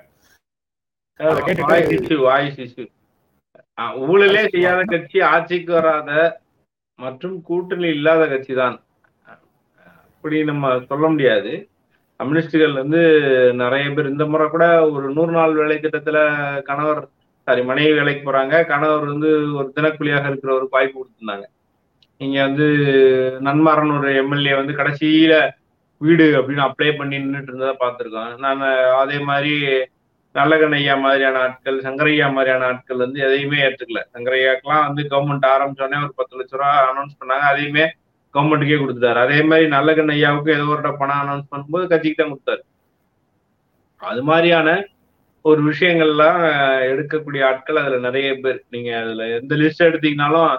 [4.13, 6.11] ஊழலே செய்யாத கட்சி ஆட்சிக்கு வராத
[6.99, 8.75] மற்றும் கூட்டணி இல்லாத கட்சி தான்
[10.13, 11.53] அப்படி நம்ம சொல்ல முடியாது.
[12.23, 13.01] கம்யூனிஸ்டுகள் வந்து
[13.61, 14.13] நிறைய பேர்.
[14.15, 16.19] இந்த முறை கூட ஒரு நூறு நாள் வேலை திட்டத்துல
[16.69, 17.01] கணவர்
[17.47, 18.55] சாரி மனைவி வேலைக்கு போறாங்க.
[18.73, 21.45] கணவர் வந்து ஒரு தினக்கூலியாக ஒரு வாய்ப்பு கொடுத்துருந்தாங்க.
[22.25, 22.67] இங்க வந்து
[23.47, 25.35] நன்மாரன் ஒரு எம்எல்ஏ வந்து கடைசியில
[26.05, 28.31] வீடு அப்படின்னு அப்ளை பண்ணி நின்றுட்டு இருந்ததை பார்த்துருக்கோம்.
[28.43, 28.61] நான்
[29.01, 29.53] அதே மாதிரி
[30.35, 36.39] நல்லகண்ணையா மாதிரியான ஆட்கள் சங்கரையா மாதிரியான ஆட்கள் வந்து எதையுமே ஏற்றுக்கல சங்கரையாக்கெல்லாம் வந்து கவர்மெண்ட் ஆரம்பிச்சோடனே ஒரு பத்து
[36.39, 37.45] லட்ச ரூபா அனௌன்ஸ் பண்ணாங்க.
[37.51, 37.85] அதையுமே
[38.33, 39.19] கவர்மெண்ட்டுக்கே கொடுத்துட்டாரு.
[39.25, 42.63] அதே மாதிரி நல்ல கண்ணையாவுக்கு ஏதோ ஒரு பணம் அனௌன்ஸ் பண்ணும்போது கட்சிக்கு தான் கொடுத்தாரு.
[44.01, 44.69] அது மாதிரியான
[45.49, 46.41] ஒரு விஷயங்கள்லாம்
[46.91, 48.59] எடுக்கக்கூடிய ஆட்கள் அதுல நிறைய பேர்.
[48.73, 50.51] நீங்க அதுல எந்த லிஸ்ட் எடுத்தீங்கனாலும்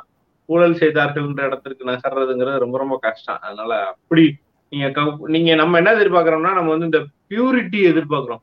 [0.48, 3.38] ஊழல் செய்தார்கள்ன்ற இடத்திற்கு நகர்றதுங்கிறது ரொம்ப ரொம்ப கஷ்டம்.
[3.46, 4.24] அதனால அப்படி
[4.72, 4.88] நீங்க
[5.34, 8.42] நீங்க நம்ம என்ன எதிர்பார்க்கறோம்னா நம்ம வந்து இந்த பியூரிட்டி எதிர்பார்க்கிறோம்.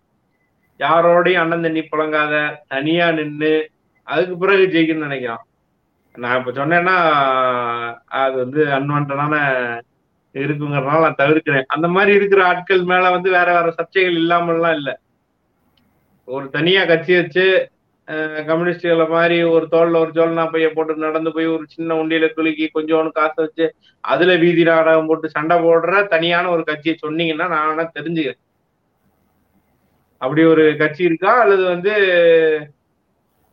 [0.80, 2.36] யாரோடையும் அண்ணன் தண்ணி புழங்காத
[2.74, 3.54] தனியா நின்னு
[4.08, 5.44] அதுக்கு பிறகு ஜெயிக்கணும்னு நினைக்கிறோம்.
[6.15, 6.95] நான் இப்ப சொன்னேன்னா
[8.21, 9.36] அது வந்து அன்வான்டான
[10.36, 11.65] இருக்குங்கிறதுனால நான் தவிர்க்கிறேன்.
[11.67, 14.89] அந்த மாதிரி இருக்கிற ஆட்கள் மேல வந்து வேற வேற சர்ச்சைகள் இல்லாமல்லாம் இல்ல.
[16.28, 17.45] ஒரு தனியா கட்சி வச்சு
[18.47, 23.12] கம்யூனிஸ்டுகளை மாதிரி ஒரு தோல்ல ஒரு ஜோல்னா பைய போட்டு நடந்து போய் ஒரு சின்ன உண்டியில குலுக்கி கொஞ்சோன்னு
[23.12, 23.65] காசு வச்சு
[24.04, 28.41] அதுல வீதி நாடகம் போட்டு சண்டை போடுற தனியான ஒரு கட்சியை சொன்னீங்கன்னா நான் வேணா தெரிஞ்சுக்கிறேன்.
[30.21, 31.34] அப்படி ஒரு கட்சி இருக்கா?
[31.43, 31.93] அல்லது வந்து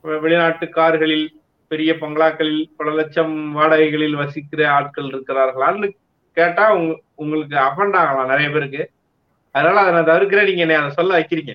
[0.05, 1.27] வெளிநாட்டு கார்களில்
[1.73, 5.89] பெரிய பங்களாக்களில் பல லட்சம் வாடகைகளில் வசிக்கிற ஆட்கள் இருக்கிறார்களான்னு
[6.37, 8.83] கேட்டா உங்க உங்களுக்கு அஃபண்ட் ஆகலாம் நிறைய பேருக்கு.
[9.55, 10.49] அதனால அதை நான் தவிர்க்கிறேன்.
[10.51, 11.55] நீங்க என்னை அதை சொல்ல வைக்கிறீங்க.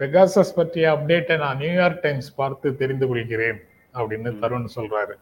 [0.00, 3.60] பெகாசஸ் பற்றிய அப்டேட்டை நான் நியூயார்க் டைம்ஸ் பார்த்து தெரிந்து கொள்கிறேன்
[3.98, 4.32] அப்படின்னு.
[4.42, 5.14] தருண் சொல்றாரு.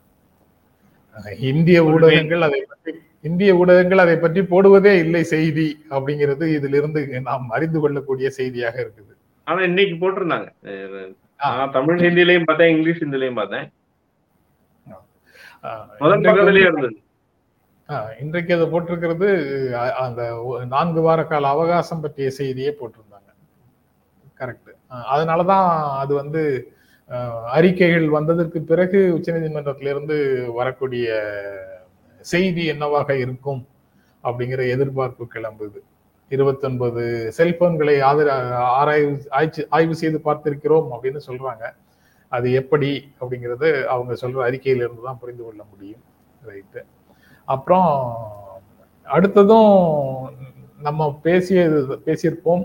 [1.51, 2.93] இந்திய ஊடகங்கள் அதை பற்றி
[3.29, 9.13] இந்திய ஊடகங்கள் அதை பற்றி போடுவதே இல்லை செய்தி அப்படிங்கிறது இதிலிருந்து நாம் அறிந்து கொள்ளக்கூடிய செய்தியாக இருக்குது.
[9.47, 10.49] ஆனா இன்னைக்கு போட்டிருந்தாங்க.
[11.41, 13.67] நான் தமிழ் ஹிந்திலையும் பார்த்தேன் இங்கிலீஷ் ஹிந்திலையும் பார்த்தேன்.
[16.03, 16.97] முதல் பக்கத்திலேயே இருந்தது.
[18.23, 19.29] இன்றைக்கு அதை போட்டிருக்கிறது
[20.05, 20.23] அந்த
[20.75, 23.31] நான்கு வார கால அவகாசம் பற்றிய செய்தியே போட்டிருந்தாங்க.
[24.41, 24.73] கரெக்ட்
[25.13, 25.69] அதனாலதான்
[26.03, 26.43] அது வந்து
[27.57, 30.17] அறிக்கைகள் வந்ததற்கு பிறகு உச்சநீதிமன்றத்திலிருந்து
[30.59, 31.07] வரக்கூடிய
[32.33, 33.63] செய்தி என்னவாக இருக்கும்
[34.25, 35.81] அப்படிங்கிற எதிர்பார்ப்பு கிளம்புது.
[36.35, 37.03] இருபத்தொன்பது
[37.37, 38.29] செல்போன்களை ஆதர
[38.79, 41.65] ஆராய்வு ஆய்ச்சி ஆய்வு செய்து பார்த்திருக்கிறோம் அப்படின்னு சொல்றாங்க.
[42.33, 46.03] அது எப்படி அப்படிங்கிறது அவங்க சொல்ற அறிக்கையிலிருந்து தான் புரிந்து கொள்ள முடியும்.
[46.49, 46.81] ரைட்டு
[47.45, 47.91] அப்புறம்
[49.17, 49.75] அடுத்ததும்
[50.87, 51.61] நம்ம பேசிய
[52.07, 52.65] பேசியிருப்போம்.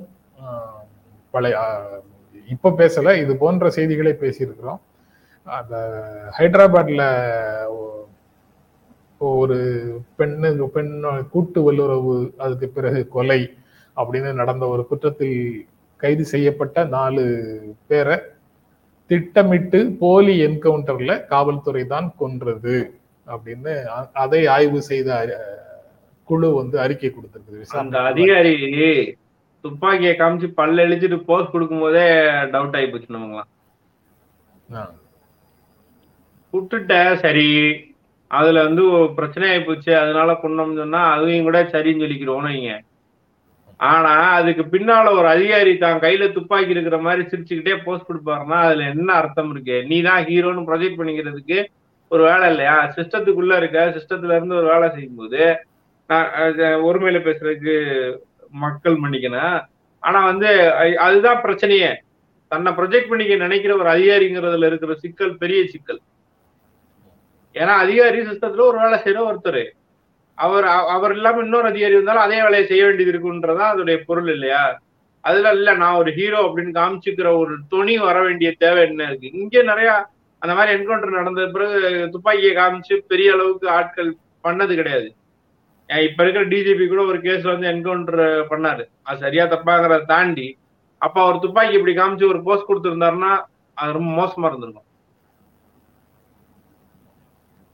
[1.33, 1.57] பழைய
[2.53, 3.13] இப்போ இப்ப பேசல.
[3.23, 4.81] இது போன்ற செய்திகளை பேசியிருக்கிறோம்.
[5.47, 5.75] அந்த
[6.37, 7.03] ஹைதராபாத்ல
[9.29, 9.57] ஒரு
[10.17, 10.93] பெண்ணு பெண்
[11.29, 13.41] கூட்டு வல்லுறவு அதுக்கு பிறகு கொலை
[13.97, 15.65] அப்படின்னு நடந்த ஒரு குற்றத்தில்
[15.97, 17.23] கைது செய்யப்பட்ட நாலு
[17.87, 18.17] பேரை
[19.09, 22.75] திட்டமிட்டு போலி என்கவுண்டர்ல காவல்துறை தான் கொன்றது
[23.27, 23.73] அப்படின்னு
[24.23, 25.09] அதை ஆய்வு செய்த
[26.27, 27.65] குழு வந்து அறிக்கை கொடுத்திருக்குது.
[27.81, 28.53] அந்த அதிகாரி
[29.63, 32.05] துப்பாக்கியை காமிச்சு பல்ல எழுச்சிட்டு போஸ் கொடுக்கும் போதே
[32.53, 33.49] டவுட் ஆகி போச்சு நமக்குலாம்.
[36.53, 37.47] விட்டுட்ட சரி.
[38.31, 38.83] அதுல வந்து
[39.17, 39.91] பிரச்சனை ஆகி போச்சு.
[40.03, 42.71] அதனால பண்ணோம்னு சொன்னா அதையும் கூட சரின்னு சொல்லிக்கிறோம் நீங்க
[43.79, 49.09] ஆனா அதுக்கு பின்னால ஒரு அதிகாரி தான் கையில துப்பாக்கி இருக்கிற மாதிரி சிரிச்சுக்கிட்டே போஸ்ட் கொடுப்பாருன்னா அதுல என்ன
[49.21, 49.77] அர்த்தம் இருக்கு?
[49.89, 51.57] நீ தான் ஹீரோன்னு ப்ரொஜெக்ட் பண்ணிக்கிறதுக்கு
[52.11, 52.75] ஒரு வேலை இல்லையா?
[52.95, 55.41] சிஸ்டத்துக்குள்ள இருக்க சிஸ்டத்துல இருந்து ஒரு வேலை செய்யும்போது
[56.45, 57.73] அது ஒருமையில பேசுறதுக்கு
[58.63, 59.57] மக்கள் மன்னிக்கணும்.
[60.03, 60.49] ஆனா வந்து
[61.05, 61.91] அதுதான் பிரச்சனையே.
[62.51, 66.01] தன்னை ப்ரொஜெக்ட் பண்ணிக்க நினைக்கிற ஒரு அதிகாரிங்கிறதுல இருக்கிற சிக்கல் பெரிய சிக்கல்.
[67.55, 69.63] ஏன்னா அதிகாரி சிஸ்டத்துல ஒரு வேலை செய்யற ஒருத்தர்.
[70.37, 74.63] அவர் அவர் இல்லாம இன்னொரு அதிகாரி இருந்தாலும் அதே வேலையை செய்ய வேண்டியது இருக்குன்றதான் அதோடைய பொருள் இல்லையா?
[75.23, 79.31] அதுல இல்ல நான் ஒரு ஹீரோ அப்படின்னு காமிச்சுக்கிற ஒரு துணி வர வேண்டிய தேவை என்ன இருக்கு?
[79.31, 79.89] இங்க நிறைய
[80.41, 81.79] அந்த மாதிரி என்கவுண்டர் நடந்த பிறகு
[82.11, 84.09] துப்பாக்கியை காமிச்சு பெரிய அளவுக்கு ஆட்கள்
[84.43, 85.09] பண்ணது கிடையாது.
[85.89, 88.83] ஏன் இப்ப இருக்கிற டிஜிபி கூட ஒரு கேஸ் வந்து என்கவுண்டர் பண்ணாரு.
[89.03, 90.47] அது சரியா தப்பாங்கிறத தாண்டி
[91.01, 93.31] அப்ப அவர் துப்பாக்கி இப்படி காமிச்சு ஒரு போஸ்ட் கொடுத்துருந்தாருன்னா
[93.77, 94.87] அது ரொம்ப மோசமா இருந்திருக்கும்.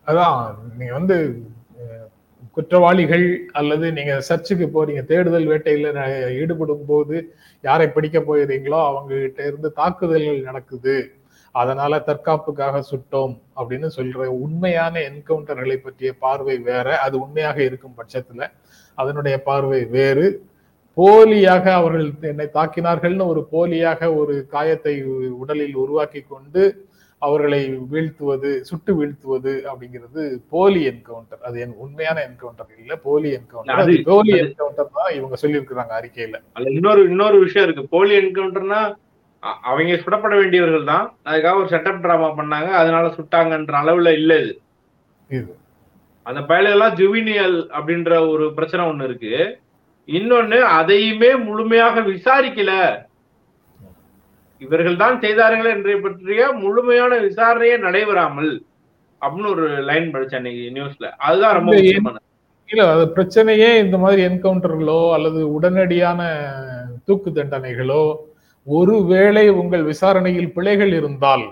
[0.07, 0.41] அதான்
[0.77, 1.17] நீங்க வந்து
[2.57, 5.89] குற்றவாளிகள் அல்லது நீங்க சர்ச்சுக்கு போறீங்க தேடுதல் வேட்டையில
[6.41, 7.17] ஈடுபடும் போது
[7.63, 10.95] யாரை பிடிக்க போயிருந்தீங்களோ அவங்க கிட்ட இருந்து தாக்குதல்கள் நடக்குது.
[11.55, 16.87] அதனால தற்காப்புக்காக சுட்டோம் அப்படின்னு சொல்ற உண்மையான என்கவுண்டர்களை பற்றிய பார்வை வேற.
[17.05, 18.49] அது உண்மையாக இருக்கும் பட்சத்துல
[18.97, 20.27] அதனுடைய பார்வை வேறு.
[20.97, 24.93] போலியாக அவர்கள் என்னை தாக்கினார்கள்னு ஒரு போலியாக ஒரு காயத்தை
[25.41, 26.63] உடலில் உருவாக்கி கொண்டு
[27.19, 34.01] அவர்களை வீழ்த்துவது சுட்டு வீழ்த்துவது அப்படிங்கிறது போலி என்கவுண்டர் அது என் உண்மையான என்கவுண்டர் இல்ல போலி என்கவுண்டர் அது
[34.05, 36.41] போலி என்கவுண்டர் தான் இவங்க சொல்லியிருக்கிறாங்க அறிக்கையில.
[36.53, 37.87] அதுல இன்னொரு இன்னொரு விஷயம் இருக்கு.
[37.87, 38.95] போலி என்கவுண்டர்னா
[39.39, 41.15] அவங்க சுடப்பட வேண்டியவர்கள் தான்.
[41.25, 42.69] அதுக்காக ஒரு செட்டப் டிராமா பண்ணாங்க.
[42.69, 44.61] அதனால சுட்டாங்கன்ற அளவுல இல்ல இது.
[45.29, 45.55] இது.
[46.23, 49.59] அந்த பயலெல்லாம் ஜுவினியல் அப்படின்ற ஒரு பிரச்சனை ஒண்ணு இருக்கு.
[50.07, 52.71] இன்னொன்னு அதையுமே முழுமையாக விசாரிக்கல.
[54.61, 58.51] இவர்கள் தான் செய்தார்கள் என்றை பற்றிய முழுமையான விசாரணையே நடைபெறாமல்
[59.21, 62.21] அப்படின்னு ஒரு லைன் படிச்சேன் அன்னைக்கு நியூஸ்ல அதுதான் ரொம்ப முக்கியமான.
[62.69, 66.21] இல்ல அது பிரச்சனையே இந்த மாதிரி என்கவுண்டர்களோ அல்லது உடனடியான
[67.07, 68.03] தூக்கு தண்டனைகளோ
[68.67, 71.45] ஒருவேளை உங்கள் விசாரணையில் பிழைகள் இருந்தால்.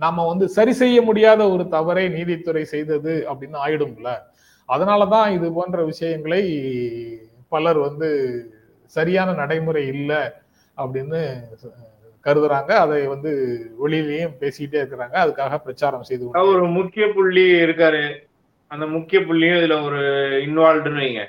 [0.00, 4.08] நாம வந்து சரி செய்ய முடியாத ஒரு தவறை நீதித்துறை செய்தது அப்படின்னு ஆயிடும்ல.
[4.68, 6.42] அதனாலதான் இது போன்ற விஷயங்களை
[7.48, 8.08] பலர் வந்து
[8.96, 10.20] சரியான நடைமுறை இல்லை
[10.76, 11.20] அப்படின்னு
[12.24, 12.72] கருதுறாங்க.
[12.84, 13.30] அதை வந்து
[13.82, 15.16] வெளியிலயும் பேசிக்கிட்டே இருக்கிறாங்க.
[15.24, 18.04] அதுக்காக பிரச்சாரம் செய்து ஒரு முக்கிய புள்ளி இருக்காரு.
[18.66, 20.00] அந்த முக்கிய புள்ளியும் இதுல ஒரு
[20.46, 21.24] இன்வால்வ்டுன்னு வைங்க.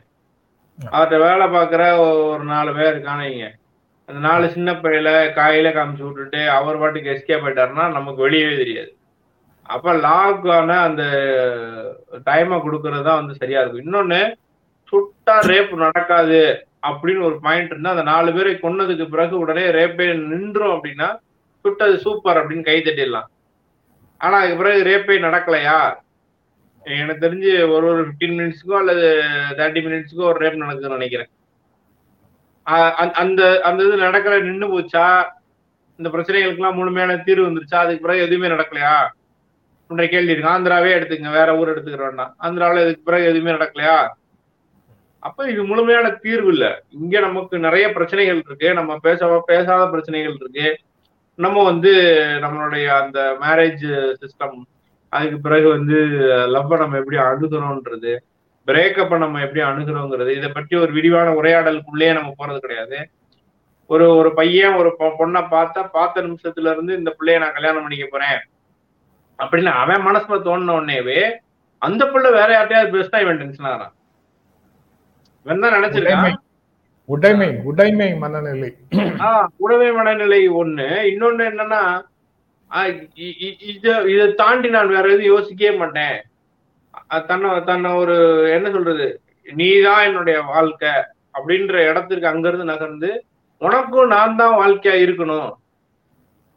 [0.92, 1.84] அவர்கிட்ட வேலை பார்க்குற
[2.32, 3.48] ஒரு நாலு பேர் வைங்க.
[4.06, 8.92] அந்த நாலு சின்ன பையில காயில காமிச்சு விட்டுட்டு அவர் பாட்டுக்கு எஸ்கே போயிட்டாருன்னா நமக்கு வெளியவே தெரியாது.
[9.62, 11.04] அப்ப லாக்கான அந்த
[12.26, 13.86] டைமை கொடுக்கறது தான் வந்து சரியா இருக்கும்.
[13.88, 14.22] இன்னொன்னு
[14.92, 16.67] சுட்டா ரேப் நடக்காது.
[16.90, 21.20] அப்படின்னு ஒரு பாயிண்ட் இருந்தா அந்த நாலு பேரை கொன்னதுக்கு பிறகு உடனே ரேப்பே நின்றோம் அப்படின்னா
[21.62, 23.26] சுட்டது சூப்பர் அப்படின்னு கை தட்டிடலாம்.
[24.18, 25.96] ஆனா அதுக்கு பிறகு ரேப்பே நடக்கலையா?
[26.84, 31.30] எனக்கு தெரிஞ்சு ஒரு ஒரு ஃபிஃப்டீன் மினிட்ஸ்க்கோ அல்லது தேர்ட்டி மினிட்ஸ்க்கோ ஒரு ரேப் நடக்குதுன்னு நினைக்கிறேன்.
[32.64, 35.26] அந்த- அந்த அந்த இது நடக்கல நின்று போச்சா?
[35.98, 37.76] இந்த பிரச்சனைகளுக்கெல்லாம் முழுமையான தீர்வு வந்துருச்சா?
[37.76, 39.08] அதுக்கு பிறகு எதுவுமே நடக்கலையா?
[39.90, 40.50] அப்படின்ற கேள்வி இருக்கு.
[40.50, 44.08] ஆந்திராவே எடுத்துங்க வேற ஊர் எடுத்துக்கிற வேண்டாம் ஆந்திராவில் இதுக்கு பிறகு எதுவுமே நடக்கலையா?
[45.28, 46.84] அப்ப இது முழுமையான தீர்வு இல்ல.
[46.90, 48.74] இங்க நமக்கு நிறைய பிரச்சனைகள் இருக்கு.
[48.74, 50.78] நம்ம பேச பேசாத பிரச்சனைகள் இருக்கு.
[51.36, 51.92] நம்ம வந்து
[52.42, 54.62] நம்மளுடைய அந்த மேரேஜ் சிஸ்டம்
[55.10, 55.96] அதுக்கு பிறகு வந்து
[56.48, 58.18] லவ்வை நம்ம எப்படி அணுகிறோன்றது
[58.68, 63.10] பிரேக்கப்பை நம்ம எப்படி அணுகிறோங்கிறது இதை பற்றி ஒரு விரிவான உரையாடலுக்குள்ளேயே நம்ம போறது கிடையாது.
[63.88, 68.08] ஒரு ஒரு பையன் ஒரு பொ- பொண்ணை பார்த்தா பார்த்த நிமிஷத்துல இருந்து இந்த பிள்ளைய நான் கல்யாணம் பண்ணிக்க
[68.12, 68.40] போறேன்.
[69.38, 71.32] அப்படின்னு அவன் மனசுல தோணுன உடனேவே
[71.78, 73.94] அந்த பிள்ளை வேற யார்ட்டையாவது பேசினா இவன் டென்ஷன் ஆகிறான்
[75.48, 76.34] நினைச்சிருக்கான்
[77.06, 77.56] உடைமை.
[77.64, 78.74] உடைமை மனநிலை.
[78.92, 80.88] ஆஹ் உடமை மனநிலை ஒண்ணு.
[81.12, 82.02] இன்னொன்னு என்னன்னா
[84.06, 86.22] இத தாண்டி நான் வேற எதுவும் யோசிக்கவே மாட்டேன்.
[87.28, 89.22] தன்னை தன்னை ஒரு என்ன சொல்றது?
[89.54, 90.90] நீதான் என்னுடைய வாழ்க்கை
[91.34, 93.26] அப்படின்ற இடத்திற்கு அங்கிருந்து நகர்ந்து
[93.58, 95.52] உனக்கும் நான் தான் வாழ்க்கையா இருக்கணும்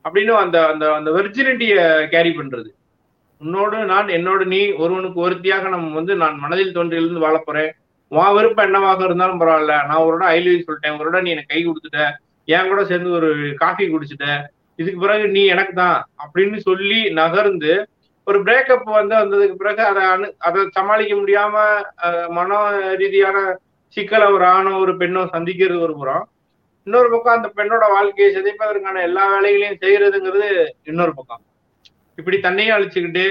[0.04, 2.68] அப்படின்னு அந்த அந்த அந்த வெர்ஜினிட்டிய கேரி பண்றது.
[3.38, 7.74] உன்னோடு நான் என்னோடு நீ ஒருவனுக்கு ஒருத்தியாக நம்ம வந்து நான் மனதில் தோன்றியிலிருந்து வாழப் போறேன்.
[8.14, 9.74] உன் விருப்பம் என்னவாக இருந்தாலும் பரவாயில்ல.
[9.88, 10.98] நான் ஒரு ஐ ஐலி சொல்லிட்டேன்.
[11.00, 12.00] ஒரு நீ எனக்கு கை கொடுத்துட்ட.
[12.54, 13.28] என் கூட சேர்ந்து ஒரு
[13.62, 14.26] காஃபி குடிச்சிட்ட.
[14.80, 17.72] இதுக்கு பிறகு நீ எனக்கு தான் அப்படின்னு சொல்லி நகர்ந்து
[18.26, 21.54] ஒரு பிரேக்கப் வந்து வந்ததுக்கு பிறகு அதை அனு அதை சமாளிக்க முடியாம
[22.28, 22.58] மன
[23.02, 23.38] ரீதியான
[23.96, 26.24] சிக்கலை ஒரு ஆணோ ஒரு பெண்ணோ சந்திக்கிறது ஒரு புறம்.
[26.86, 30.50] இன்னொரு பக்கம் அந்த பெண்ணோட வாழ்க்கையை சிதைப்பதற்கான எல்லா வேலைகளையும் செய்யறதுங்கிறது
[30.84, 31.42] இன்னொரு பக்கம்.
[32.16, 33.24] இப்படி தன்னையும் அழிச்சுக்கிட்டு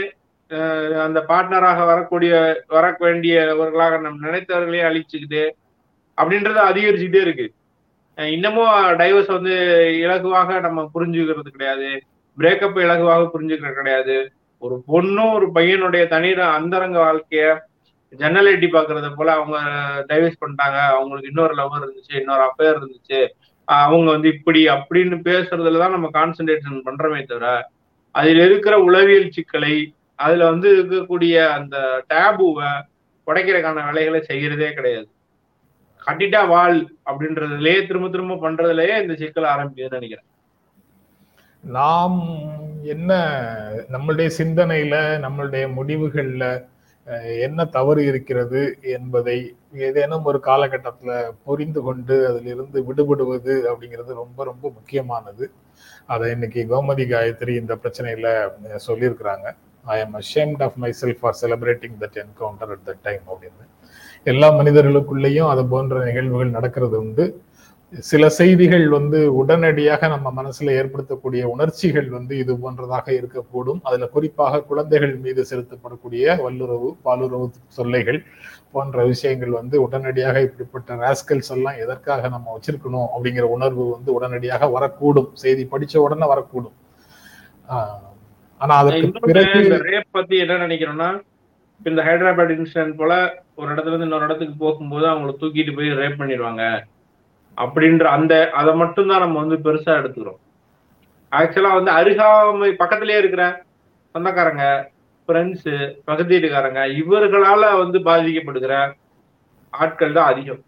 [1.05, 2.33] அந்த பார்ட்னராக வரக்கூடிய
[2.67, 5.43] வர வேண்டியவர்களாக நம் நினைத்தவர்களே அழிச்சுக்கிட்டு
[6.21, 7.53] அப்படின்றது அதிகரிச்சுக்கிட்டே இருக்கு.
[8.17, 9.53] இன்னமும் டைவர்ஸ் வந்து
[10.05, 11.89] இலகுவாக நம்ம புரிஞ்சுக்கிறது கிடையாது.
[12.37, 14.31] பிரேக்கப் இலகுவாக புரிஞ்சுக்கிறது கிடையாது.
[14.57, 17.57] ஒரு பொண்ணும் ஒரு பையனுடைய தனி அந்தரங்க வாழ்க்கைய
[18.09, 19.57] ஜன்னல் எட்டி பாக்குறத போல அவங்க
[20.09, 20.79] டைவர்ஸ் பண்ணிட்டாங்க.
[20.95, 23.27] அவங்களுக்கு இன்னொரு லவர் இருந்துச்சு இன்னொரு அஃபேர் இருந்துச்சு.
[23.65, 27.69] அவங்க வந்து இப்படி அப்படின்னு பேசுறதுல தான் நம்ம கான்சென்ட்ரேஷன் பண்றோமே தவிர
[28.11, 29.93] அதில் இருக்கிற உளவியல் சிக்கலை
[30.25, 31.77] அதுல வந்து இருக்கக்கூடிய அந்த
[32.11, 32.69] டேபுவை
[33.27, 35.07] உடைக்கிறதுக்கான வேலைகளை செய்யறதே கிடையாது.
[36.07, 36.79] கட்டிட்டா வாழ்
[37.09, 40.27] அப்படின்றதுலயே திரும்ப திரும்ப பண்றதுலயே இந்த சிக்கல் ஆரம்பிக்குதுன்னு நினைக்கிறேன்.
[41.63, 42.17] நாம்
[42.93, 43.11] என்ன
[43.93, 46.45] நம்மளுடைய சிந்தனையில நம்மளுடைய முடிவுகள்ல
[47.45, 48.61] என்ன தவறு இருக்கிறது
[48.95, 49.37] என்பதை
[49.87, 51.11] ஏதேனும் ஒரு காலகட்டத்துல
[51.47, 55.45] புரிந்து கொண்டு அதிலிருந்து விடுபடுவது அப்படிங்கிறது ரொம்ப ரொம்ப முக்கியமானது.
[56.13, 58.27] அதை இன்னைக்கு கோமதி காயத்ரி இந்த பிரச்சனையில
[58.87, 59.47] சொல்லியிருக்கிறாங்க.
[59.83, 63.67] I am ashamed of myself for celebrating that encounter at that time அப்படின்னு.
[64.23, 67.41] எல்லா மனிதர்களுக்குள்ளேயும் அது போன்ற நிகழ்வுகள் நடக்கிறது உண்டு.
[67.99, 73.79] சில செய்திகள் வந்து உடனடியாக நம்ம மனசுல ஏற்படுத்தக்கூடிய உணர்ச்சிகள் வந்து இது போன்றதாக இருக்கக்கூடும்.
[73.83, 78.23] அதுல குறிப்பாக குழந்தைகள் மீது செலுத்தப்படக்கூடிய வல்லுறவு பாலுறவு சொல்லைகள்
[78.71, 85.29] போன்ற விஷயங்கள் வந்து உடனடியாக இப்படிப்பட்ட ராஸ்கல்ஸ் எல்லாம் எதற்காக நம்ம வச்சிருக்கணும் அப்படிங்கிற உணர்வு வந்து உடனடியாக வரக்கூடும்.
[85.33, 86.73] செய்தி படிச்ச உடனே வரக்கூடும்.
[87.69, 88.08] ஆஹ்
[88.61, 91.09] ஆனா அதற்கு பிறகு ரேப் பத்தி என்ன நினைக்கிறோம்னா
[91.79, 93.13] இப்ப இந்த ஹைதராபாத் இன்சிடென்ட் போல
[93.59, 96.63] ஒரு இடத்துல இருந்து இன்னொரு இடத்துக்கு போகும்போது அவங்கள தூக்கிட்டு போய் ரேப் பண்ணிடுவாங்க.
[97.57, 100.39] அப்படின்ற அந்த அதை மட்டும் தான் நம்ம வந்து பெருசா எடுத்துக்கிறோம்.
[101.31, 103.43] ஆக்சுவலா வந்து அருகாமை பக்கத்திலேயே இருக்கிற
[104.15, 104.65] சொந்தக்காரங்க
[105.29, 105.73] ஃப்ரெண்ட்ஸு
[106.07, 108.73] பக்கத்து வீட்டுக்காரங்க இவர்களால வந்து பாதிக்கப்படுகிற
[109.73, 110.61] ஆட்கள் தான் அதிகம்.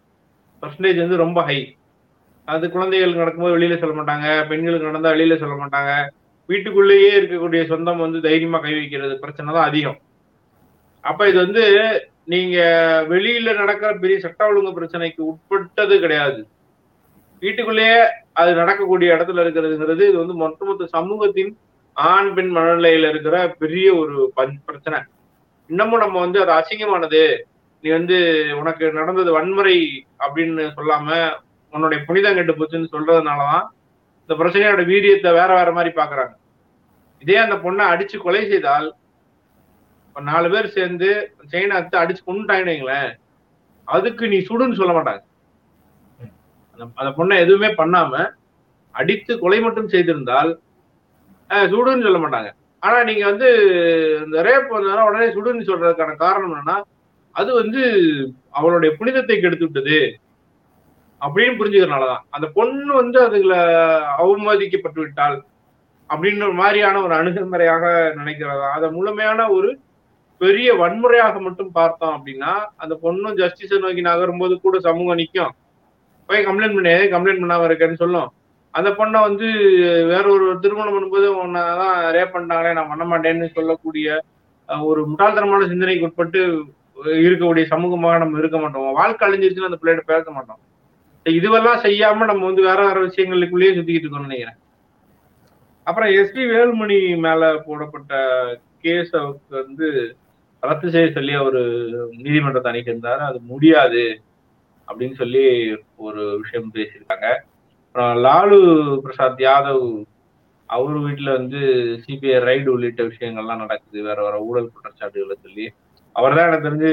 [0.62, 1.58] பர்சன்டேஜ் வந்து ரொம்ப ஹை
[2.48, 5.90] அது குழந்தைகளுக்கு நடக்கும்போது வெளியில சொல்ல மாட்டாங்க பெண்களுக்கு நடந்தா வெளியில சொல்ல மாட்டாங்க.
[6.52, 9.98] வீட்டுக்குள்ளேயே இருக்கக்கூடிய சொந்தம் வந்து தைரியமா கை வைக்கிறது பிரச்சனை தான் அதிகம்.
[11.00, 11.62] அப்ப இது வந்து
[12.24, 12.58] நீங்க
[13.08, 16.46] வெளியில நடக்கிற பெரிய சட்ட ஒழுங்கு பிரச்சனைக்கு உட்பட்டது கிடையாது.
[17.40, 21.56] வீட்டுக்குள்ளேயே அது நடக்கக்கூடிய இடத்துல இருக்கிறதுங்கிறது இது வந்து ஒட்டுமொத்த சமூகத்தின்
[21.92, 25.00] ஆண் பெண் மனநிலையில இருக்கிற பெரிய ஒரு பஞ்- பிரச்சனை.
[25.68, 27.40] இன்னமும் நம்ம வந்து அது அசிங்கமானது.
[27.82, 31.32] நீ வந்து உனக்கு நடந்தது வன்முறை அப்படின்னு சொல்லாம
[31.70, 33.66] உன்னுடைய புனிதம் கெட்டு போச்சுன்னு சொல்றதுனாலதான்
[34.26, 36.40] இந்த பிரச்சனையோட வீரியத்தை வேற வேற மாதிரி பாக்குறாங்க.
[37.22, 38.88] இதே அந்த பொண்ணை அடிச்சு கொலை செய்தால்
[40.06, 41.08] இப்போ நாலு பேர் சேர்ந்து
[41.44, 42.98] செயினை அத்து அடிச்சு கொண்டுட்டாங்கன்னு
[43.88, 45.20] அதுக்கு நீ சுடுன்னு சொல்ல மாட்டாங்க.
[46.72, 48.12] அந்த- அந்த பொண்ணை எதுவுமே பண்ணாம
[48.94, 50.50] அடித்து கொலை மட்டும் செய்திருந்தால்
[51.70, 52.50] சுடுன்னு சொல்ல மாட்டாங்க.
[52.82, 53.48] ஆனா நீங்க வந்து
[54.24, 56.76] இந்த ரேப் வந்ததுனா உடனே சுடுன்னு சொல்றதுக்கான காரணம் என்னன்னா
[57.34, 57.82] அது வந்து
[58.50, 59.98] அவளுடைய புனிதத்தை கெடுத்து விட்டது
[61.20, 63.54] அப்படின்னு புரிஞ்சுக்கிறனாலதான் அந்த பொண்ணு வந்து அதுல
[64.18, 65.36] அவமதிக்கப்பட்டு விட்டால்
[66.12, 67.84] அப்படின்ற மாதிரியான ஒரு அணுகுமுறையாக
[68.20, 68.68] நினைக்கிறதா?
[68.76, 69.70] அதை முழுமையான ஒரு
[70.40, 75.52] பெரிய வன்முறையாக மட்டும் பார்த்தோம் அப்படின்னா அந்த பொண்ணும் ஜஸ்டிஸை நோக்கி நகரும்போது கூட சமூகம் நிற்கும்
[76.28, 78.28] போய் கம்ப்ளைண்ட் பண்ணி கம்ப்ளைண்ட் பண்ணாம இருக்கேன்னு சொல்லும்.
[78.70, 79.46] அந்த பொண்ணை வந்து
[80.12, 84.18] வேற ஒரு திருமணம் பண்ணும்போது உன்னதான் ரேப் பண்ணிட்டாங்களே நான் பண்ண மாட்டேன்னு சொல்லக்கூடிய
[84.90, 86.40] ஒரு முட்டாள்தனமான சிந்தனைக்கு உட்பட்டு
[87.26, 88.92] இருக்கக்கூடிய சமூகமாக நம்ம இருக்க மாட்டோம்.
[89.00, 90.60] வாழ்க்கை அழிஞ்சிருச்சுன்னு அந்த பிள்ளைகிட்ட பேச மாட்டோம்.
[91.38, 94.58] இதுவெல்லாம் செய்யாம நம்ம வந்து வேற வேற விஷயங்களுக்குள்ளேயே சுத்திக்கிட்டு இருக்கோம்னு நினைக்கிறேன்.
[95.86, 98.12] அப்புறம் எஸ்பி வேலுமணி மேல போடப்பட்ட
[98.84, 99.10] கேஸ
[99.60, 99.88] வந்து
[100.62, 101.62] ரத்து செய்ய சொல்லி அவரு
[102.24, 104.04] நீதிமன்றத்தை அணிக்கிருந்தாரு அது முடியாது
[104.88, 105.42] அப்படின்னு சொல்லி
[106.06, 107.28] ஒரு விஷயம் பேசியிருக்காங்க.
[107.86, 108.58] அப்புறம் லாலு
[109.04, 109.86] பிரசாத் யாதவ்
[110.70, 111.60] அவர் வீட்டுல வந்து
[112.04, 113.98] சிபிஐ ரைடு உள்ளிட்ட விஷயங்கள்லாம் நடக்குது.
[114.08, 115.66] வேற வேற ஊழல் குற்றச்சாட்டுகளை சொல்லி.
[116.16, 116.92] அவர் தான் எனக்கு தெரிஞ்சு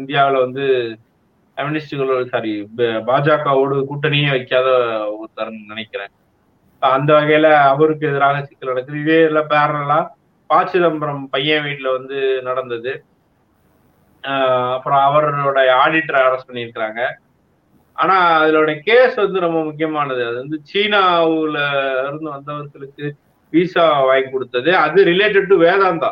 [0.00, 0.64] இந்தியாவில் வந்து
[1.56, 2.52] கம்யூனிஸ்டுகளோட சாரி
[3.08, 4.68] பாஜகவோடு கூட்டணியே வைக்காத
[5.18, 6.12] ஒருத்தர் நினைக்கிறேன்.
[6.78, 9.00] அந்த வகையில அவருக்கு எதிராக சிக்கல் நடக்குது.
[9.00, 10.08] இதே இல்ல பேரலா
[10.46, 13.04] ப சிதம்பரம் பையன் வீட்டுல வந்து நடந்தது.
[14.22, 17.06] ஆஹ் அப்புறம் அவரோட ஆடிட்டரை அரெஸ்ட் பண்ணியிருக்கிறாங்க.
[17.92, 20.26] ஆனா அதோட கேஸ் வந்து ரொம்ப முக்கியமானது.
[20.26, 21.58] அது வந்து சீனாவுல
[22.08, 23.10] இருந்து வந்தவர்களுக்கு
[23.50, 24.76] விசா வாங்கி கொடுத்தது.
[24.76, 26.10] அது ரிலேட்டட் டு வேதாந்தா.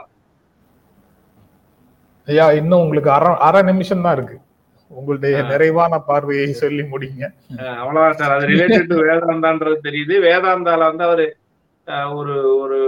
[2.26, 4.40] ஐயா இன்னும் உங்களுக்கு அரை அரை நிமிஷம் தான் இருக்கு.
[4.90, 5.37] உங்களுடைய.
[5.51, 7.25] நிறைவான பார்வையை சொல்லி முடிங்க.
[7.81, 8.35] அவ்வளவுதான் சார்.
[8.37, 10.14] அது ரிலேட்டட் டு வேதாந்தான்றது தெரியுது.
[10.27, 11.27] வேதாந்தால வந்து அவரு
[12.18, 12.79] ஒரு ஒரு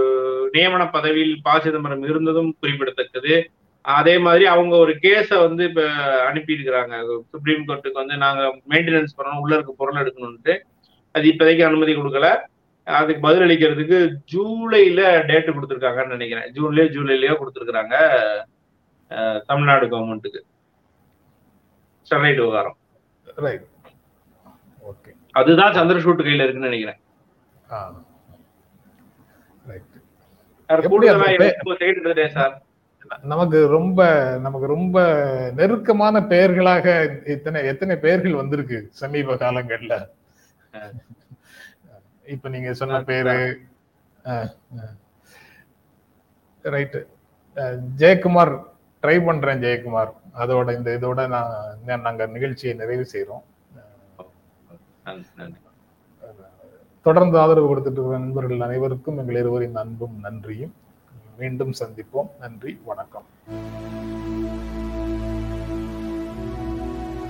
[0.53, 1.49] நியமன பதவியில் ப.
[1.65, 3.35] சிதம்பரம் இருந்ததும் குறிப்பிடத்தக்கது.
[3.85, 5.81] அதே மாதிரி அவங்க ஒரு கேஸ வந்து இப்ப
[6.29, 6.95] அனுப்பியிருக்கிறாங்க.
[7.31, 10.55] சுப்ரீம் கோர்ட்டுக்கு வந்து நாங்க மெயின்டெனன்ஸ் பண்ணணும் உள்ள இருக்க பொருள் எடுக்கணும்ட்டு
[11.15, 12.27] அது இப்போதைக்கு அனுமதி கொடுக்கல.
[12.87, 13.97] அதுக்கு பதிலளிக்கிறதுக்கு
[14.33, 16.47] ஜூலைல டேட் கொடுத்துருக்காங்கன்னு நினைக்கிறேன்.
[16.55, 17.95] ஜூன்லயோ ஜூலைலயோ கொடுத்துருக்காங்க
[19.49, 20.41] தமிழ்நாடு கவர்மெண்ட்டுக்கு
[22.09, 22.77] ஸ்டெர்லைட் விவகாரம்.
[23.45, 23.65] ரைட்
[24.91, 26.99] ஓகே அதுதான் சந்திரசூட் கையில இருக்குன்னு நினைக்கிறேன்.
[32.37, 32.55] சார்
[33.31, 33.99] நமக்கு ரொம்ப
[34.45, 34.97] நமக்கு ரொம்ப
[35.59, 36.87] நெருக்கமான பெயர்களாக
[37.35, 39.95] இத்தனை எத்தனை பெயர்கள் வந்திருக்கு சமீப காலங்கள்ல?
[42.35, 43.37] இப்ப நீங்க சொன்ன பேரு
[46.75, 46.99] ரைட்டு
[48.01, 48.53] ஜெயக்குமார்
[49.03, 50.11] ட்ரை பண்றேன் ஜெயக்குமார்.
[50.37, 53.05] அதோட இந்த இதோட நான் நாங்க நிகழ்ச்சியை நிறைவு
[55.35, 55.59] நன்றி.
[57.01, 60.73] தொடர்ந்து ஆதரவு கொடுத்துட்டு இருக்கிற நண்பர்கள் அனைவருக்கும் எங்கள் இருவரின் அன்பும் நன்றியும்.
[61.37, 62.29] மீண்டும் சந்திப்போம்.
[62.39, 63.25] நன்றி வணக்கம்.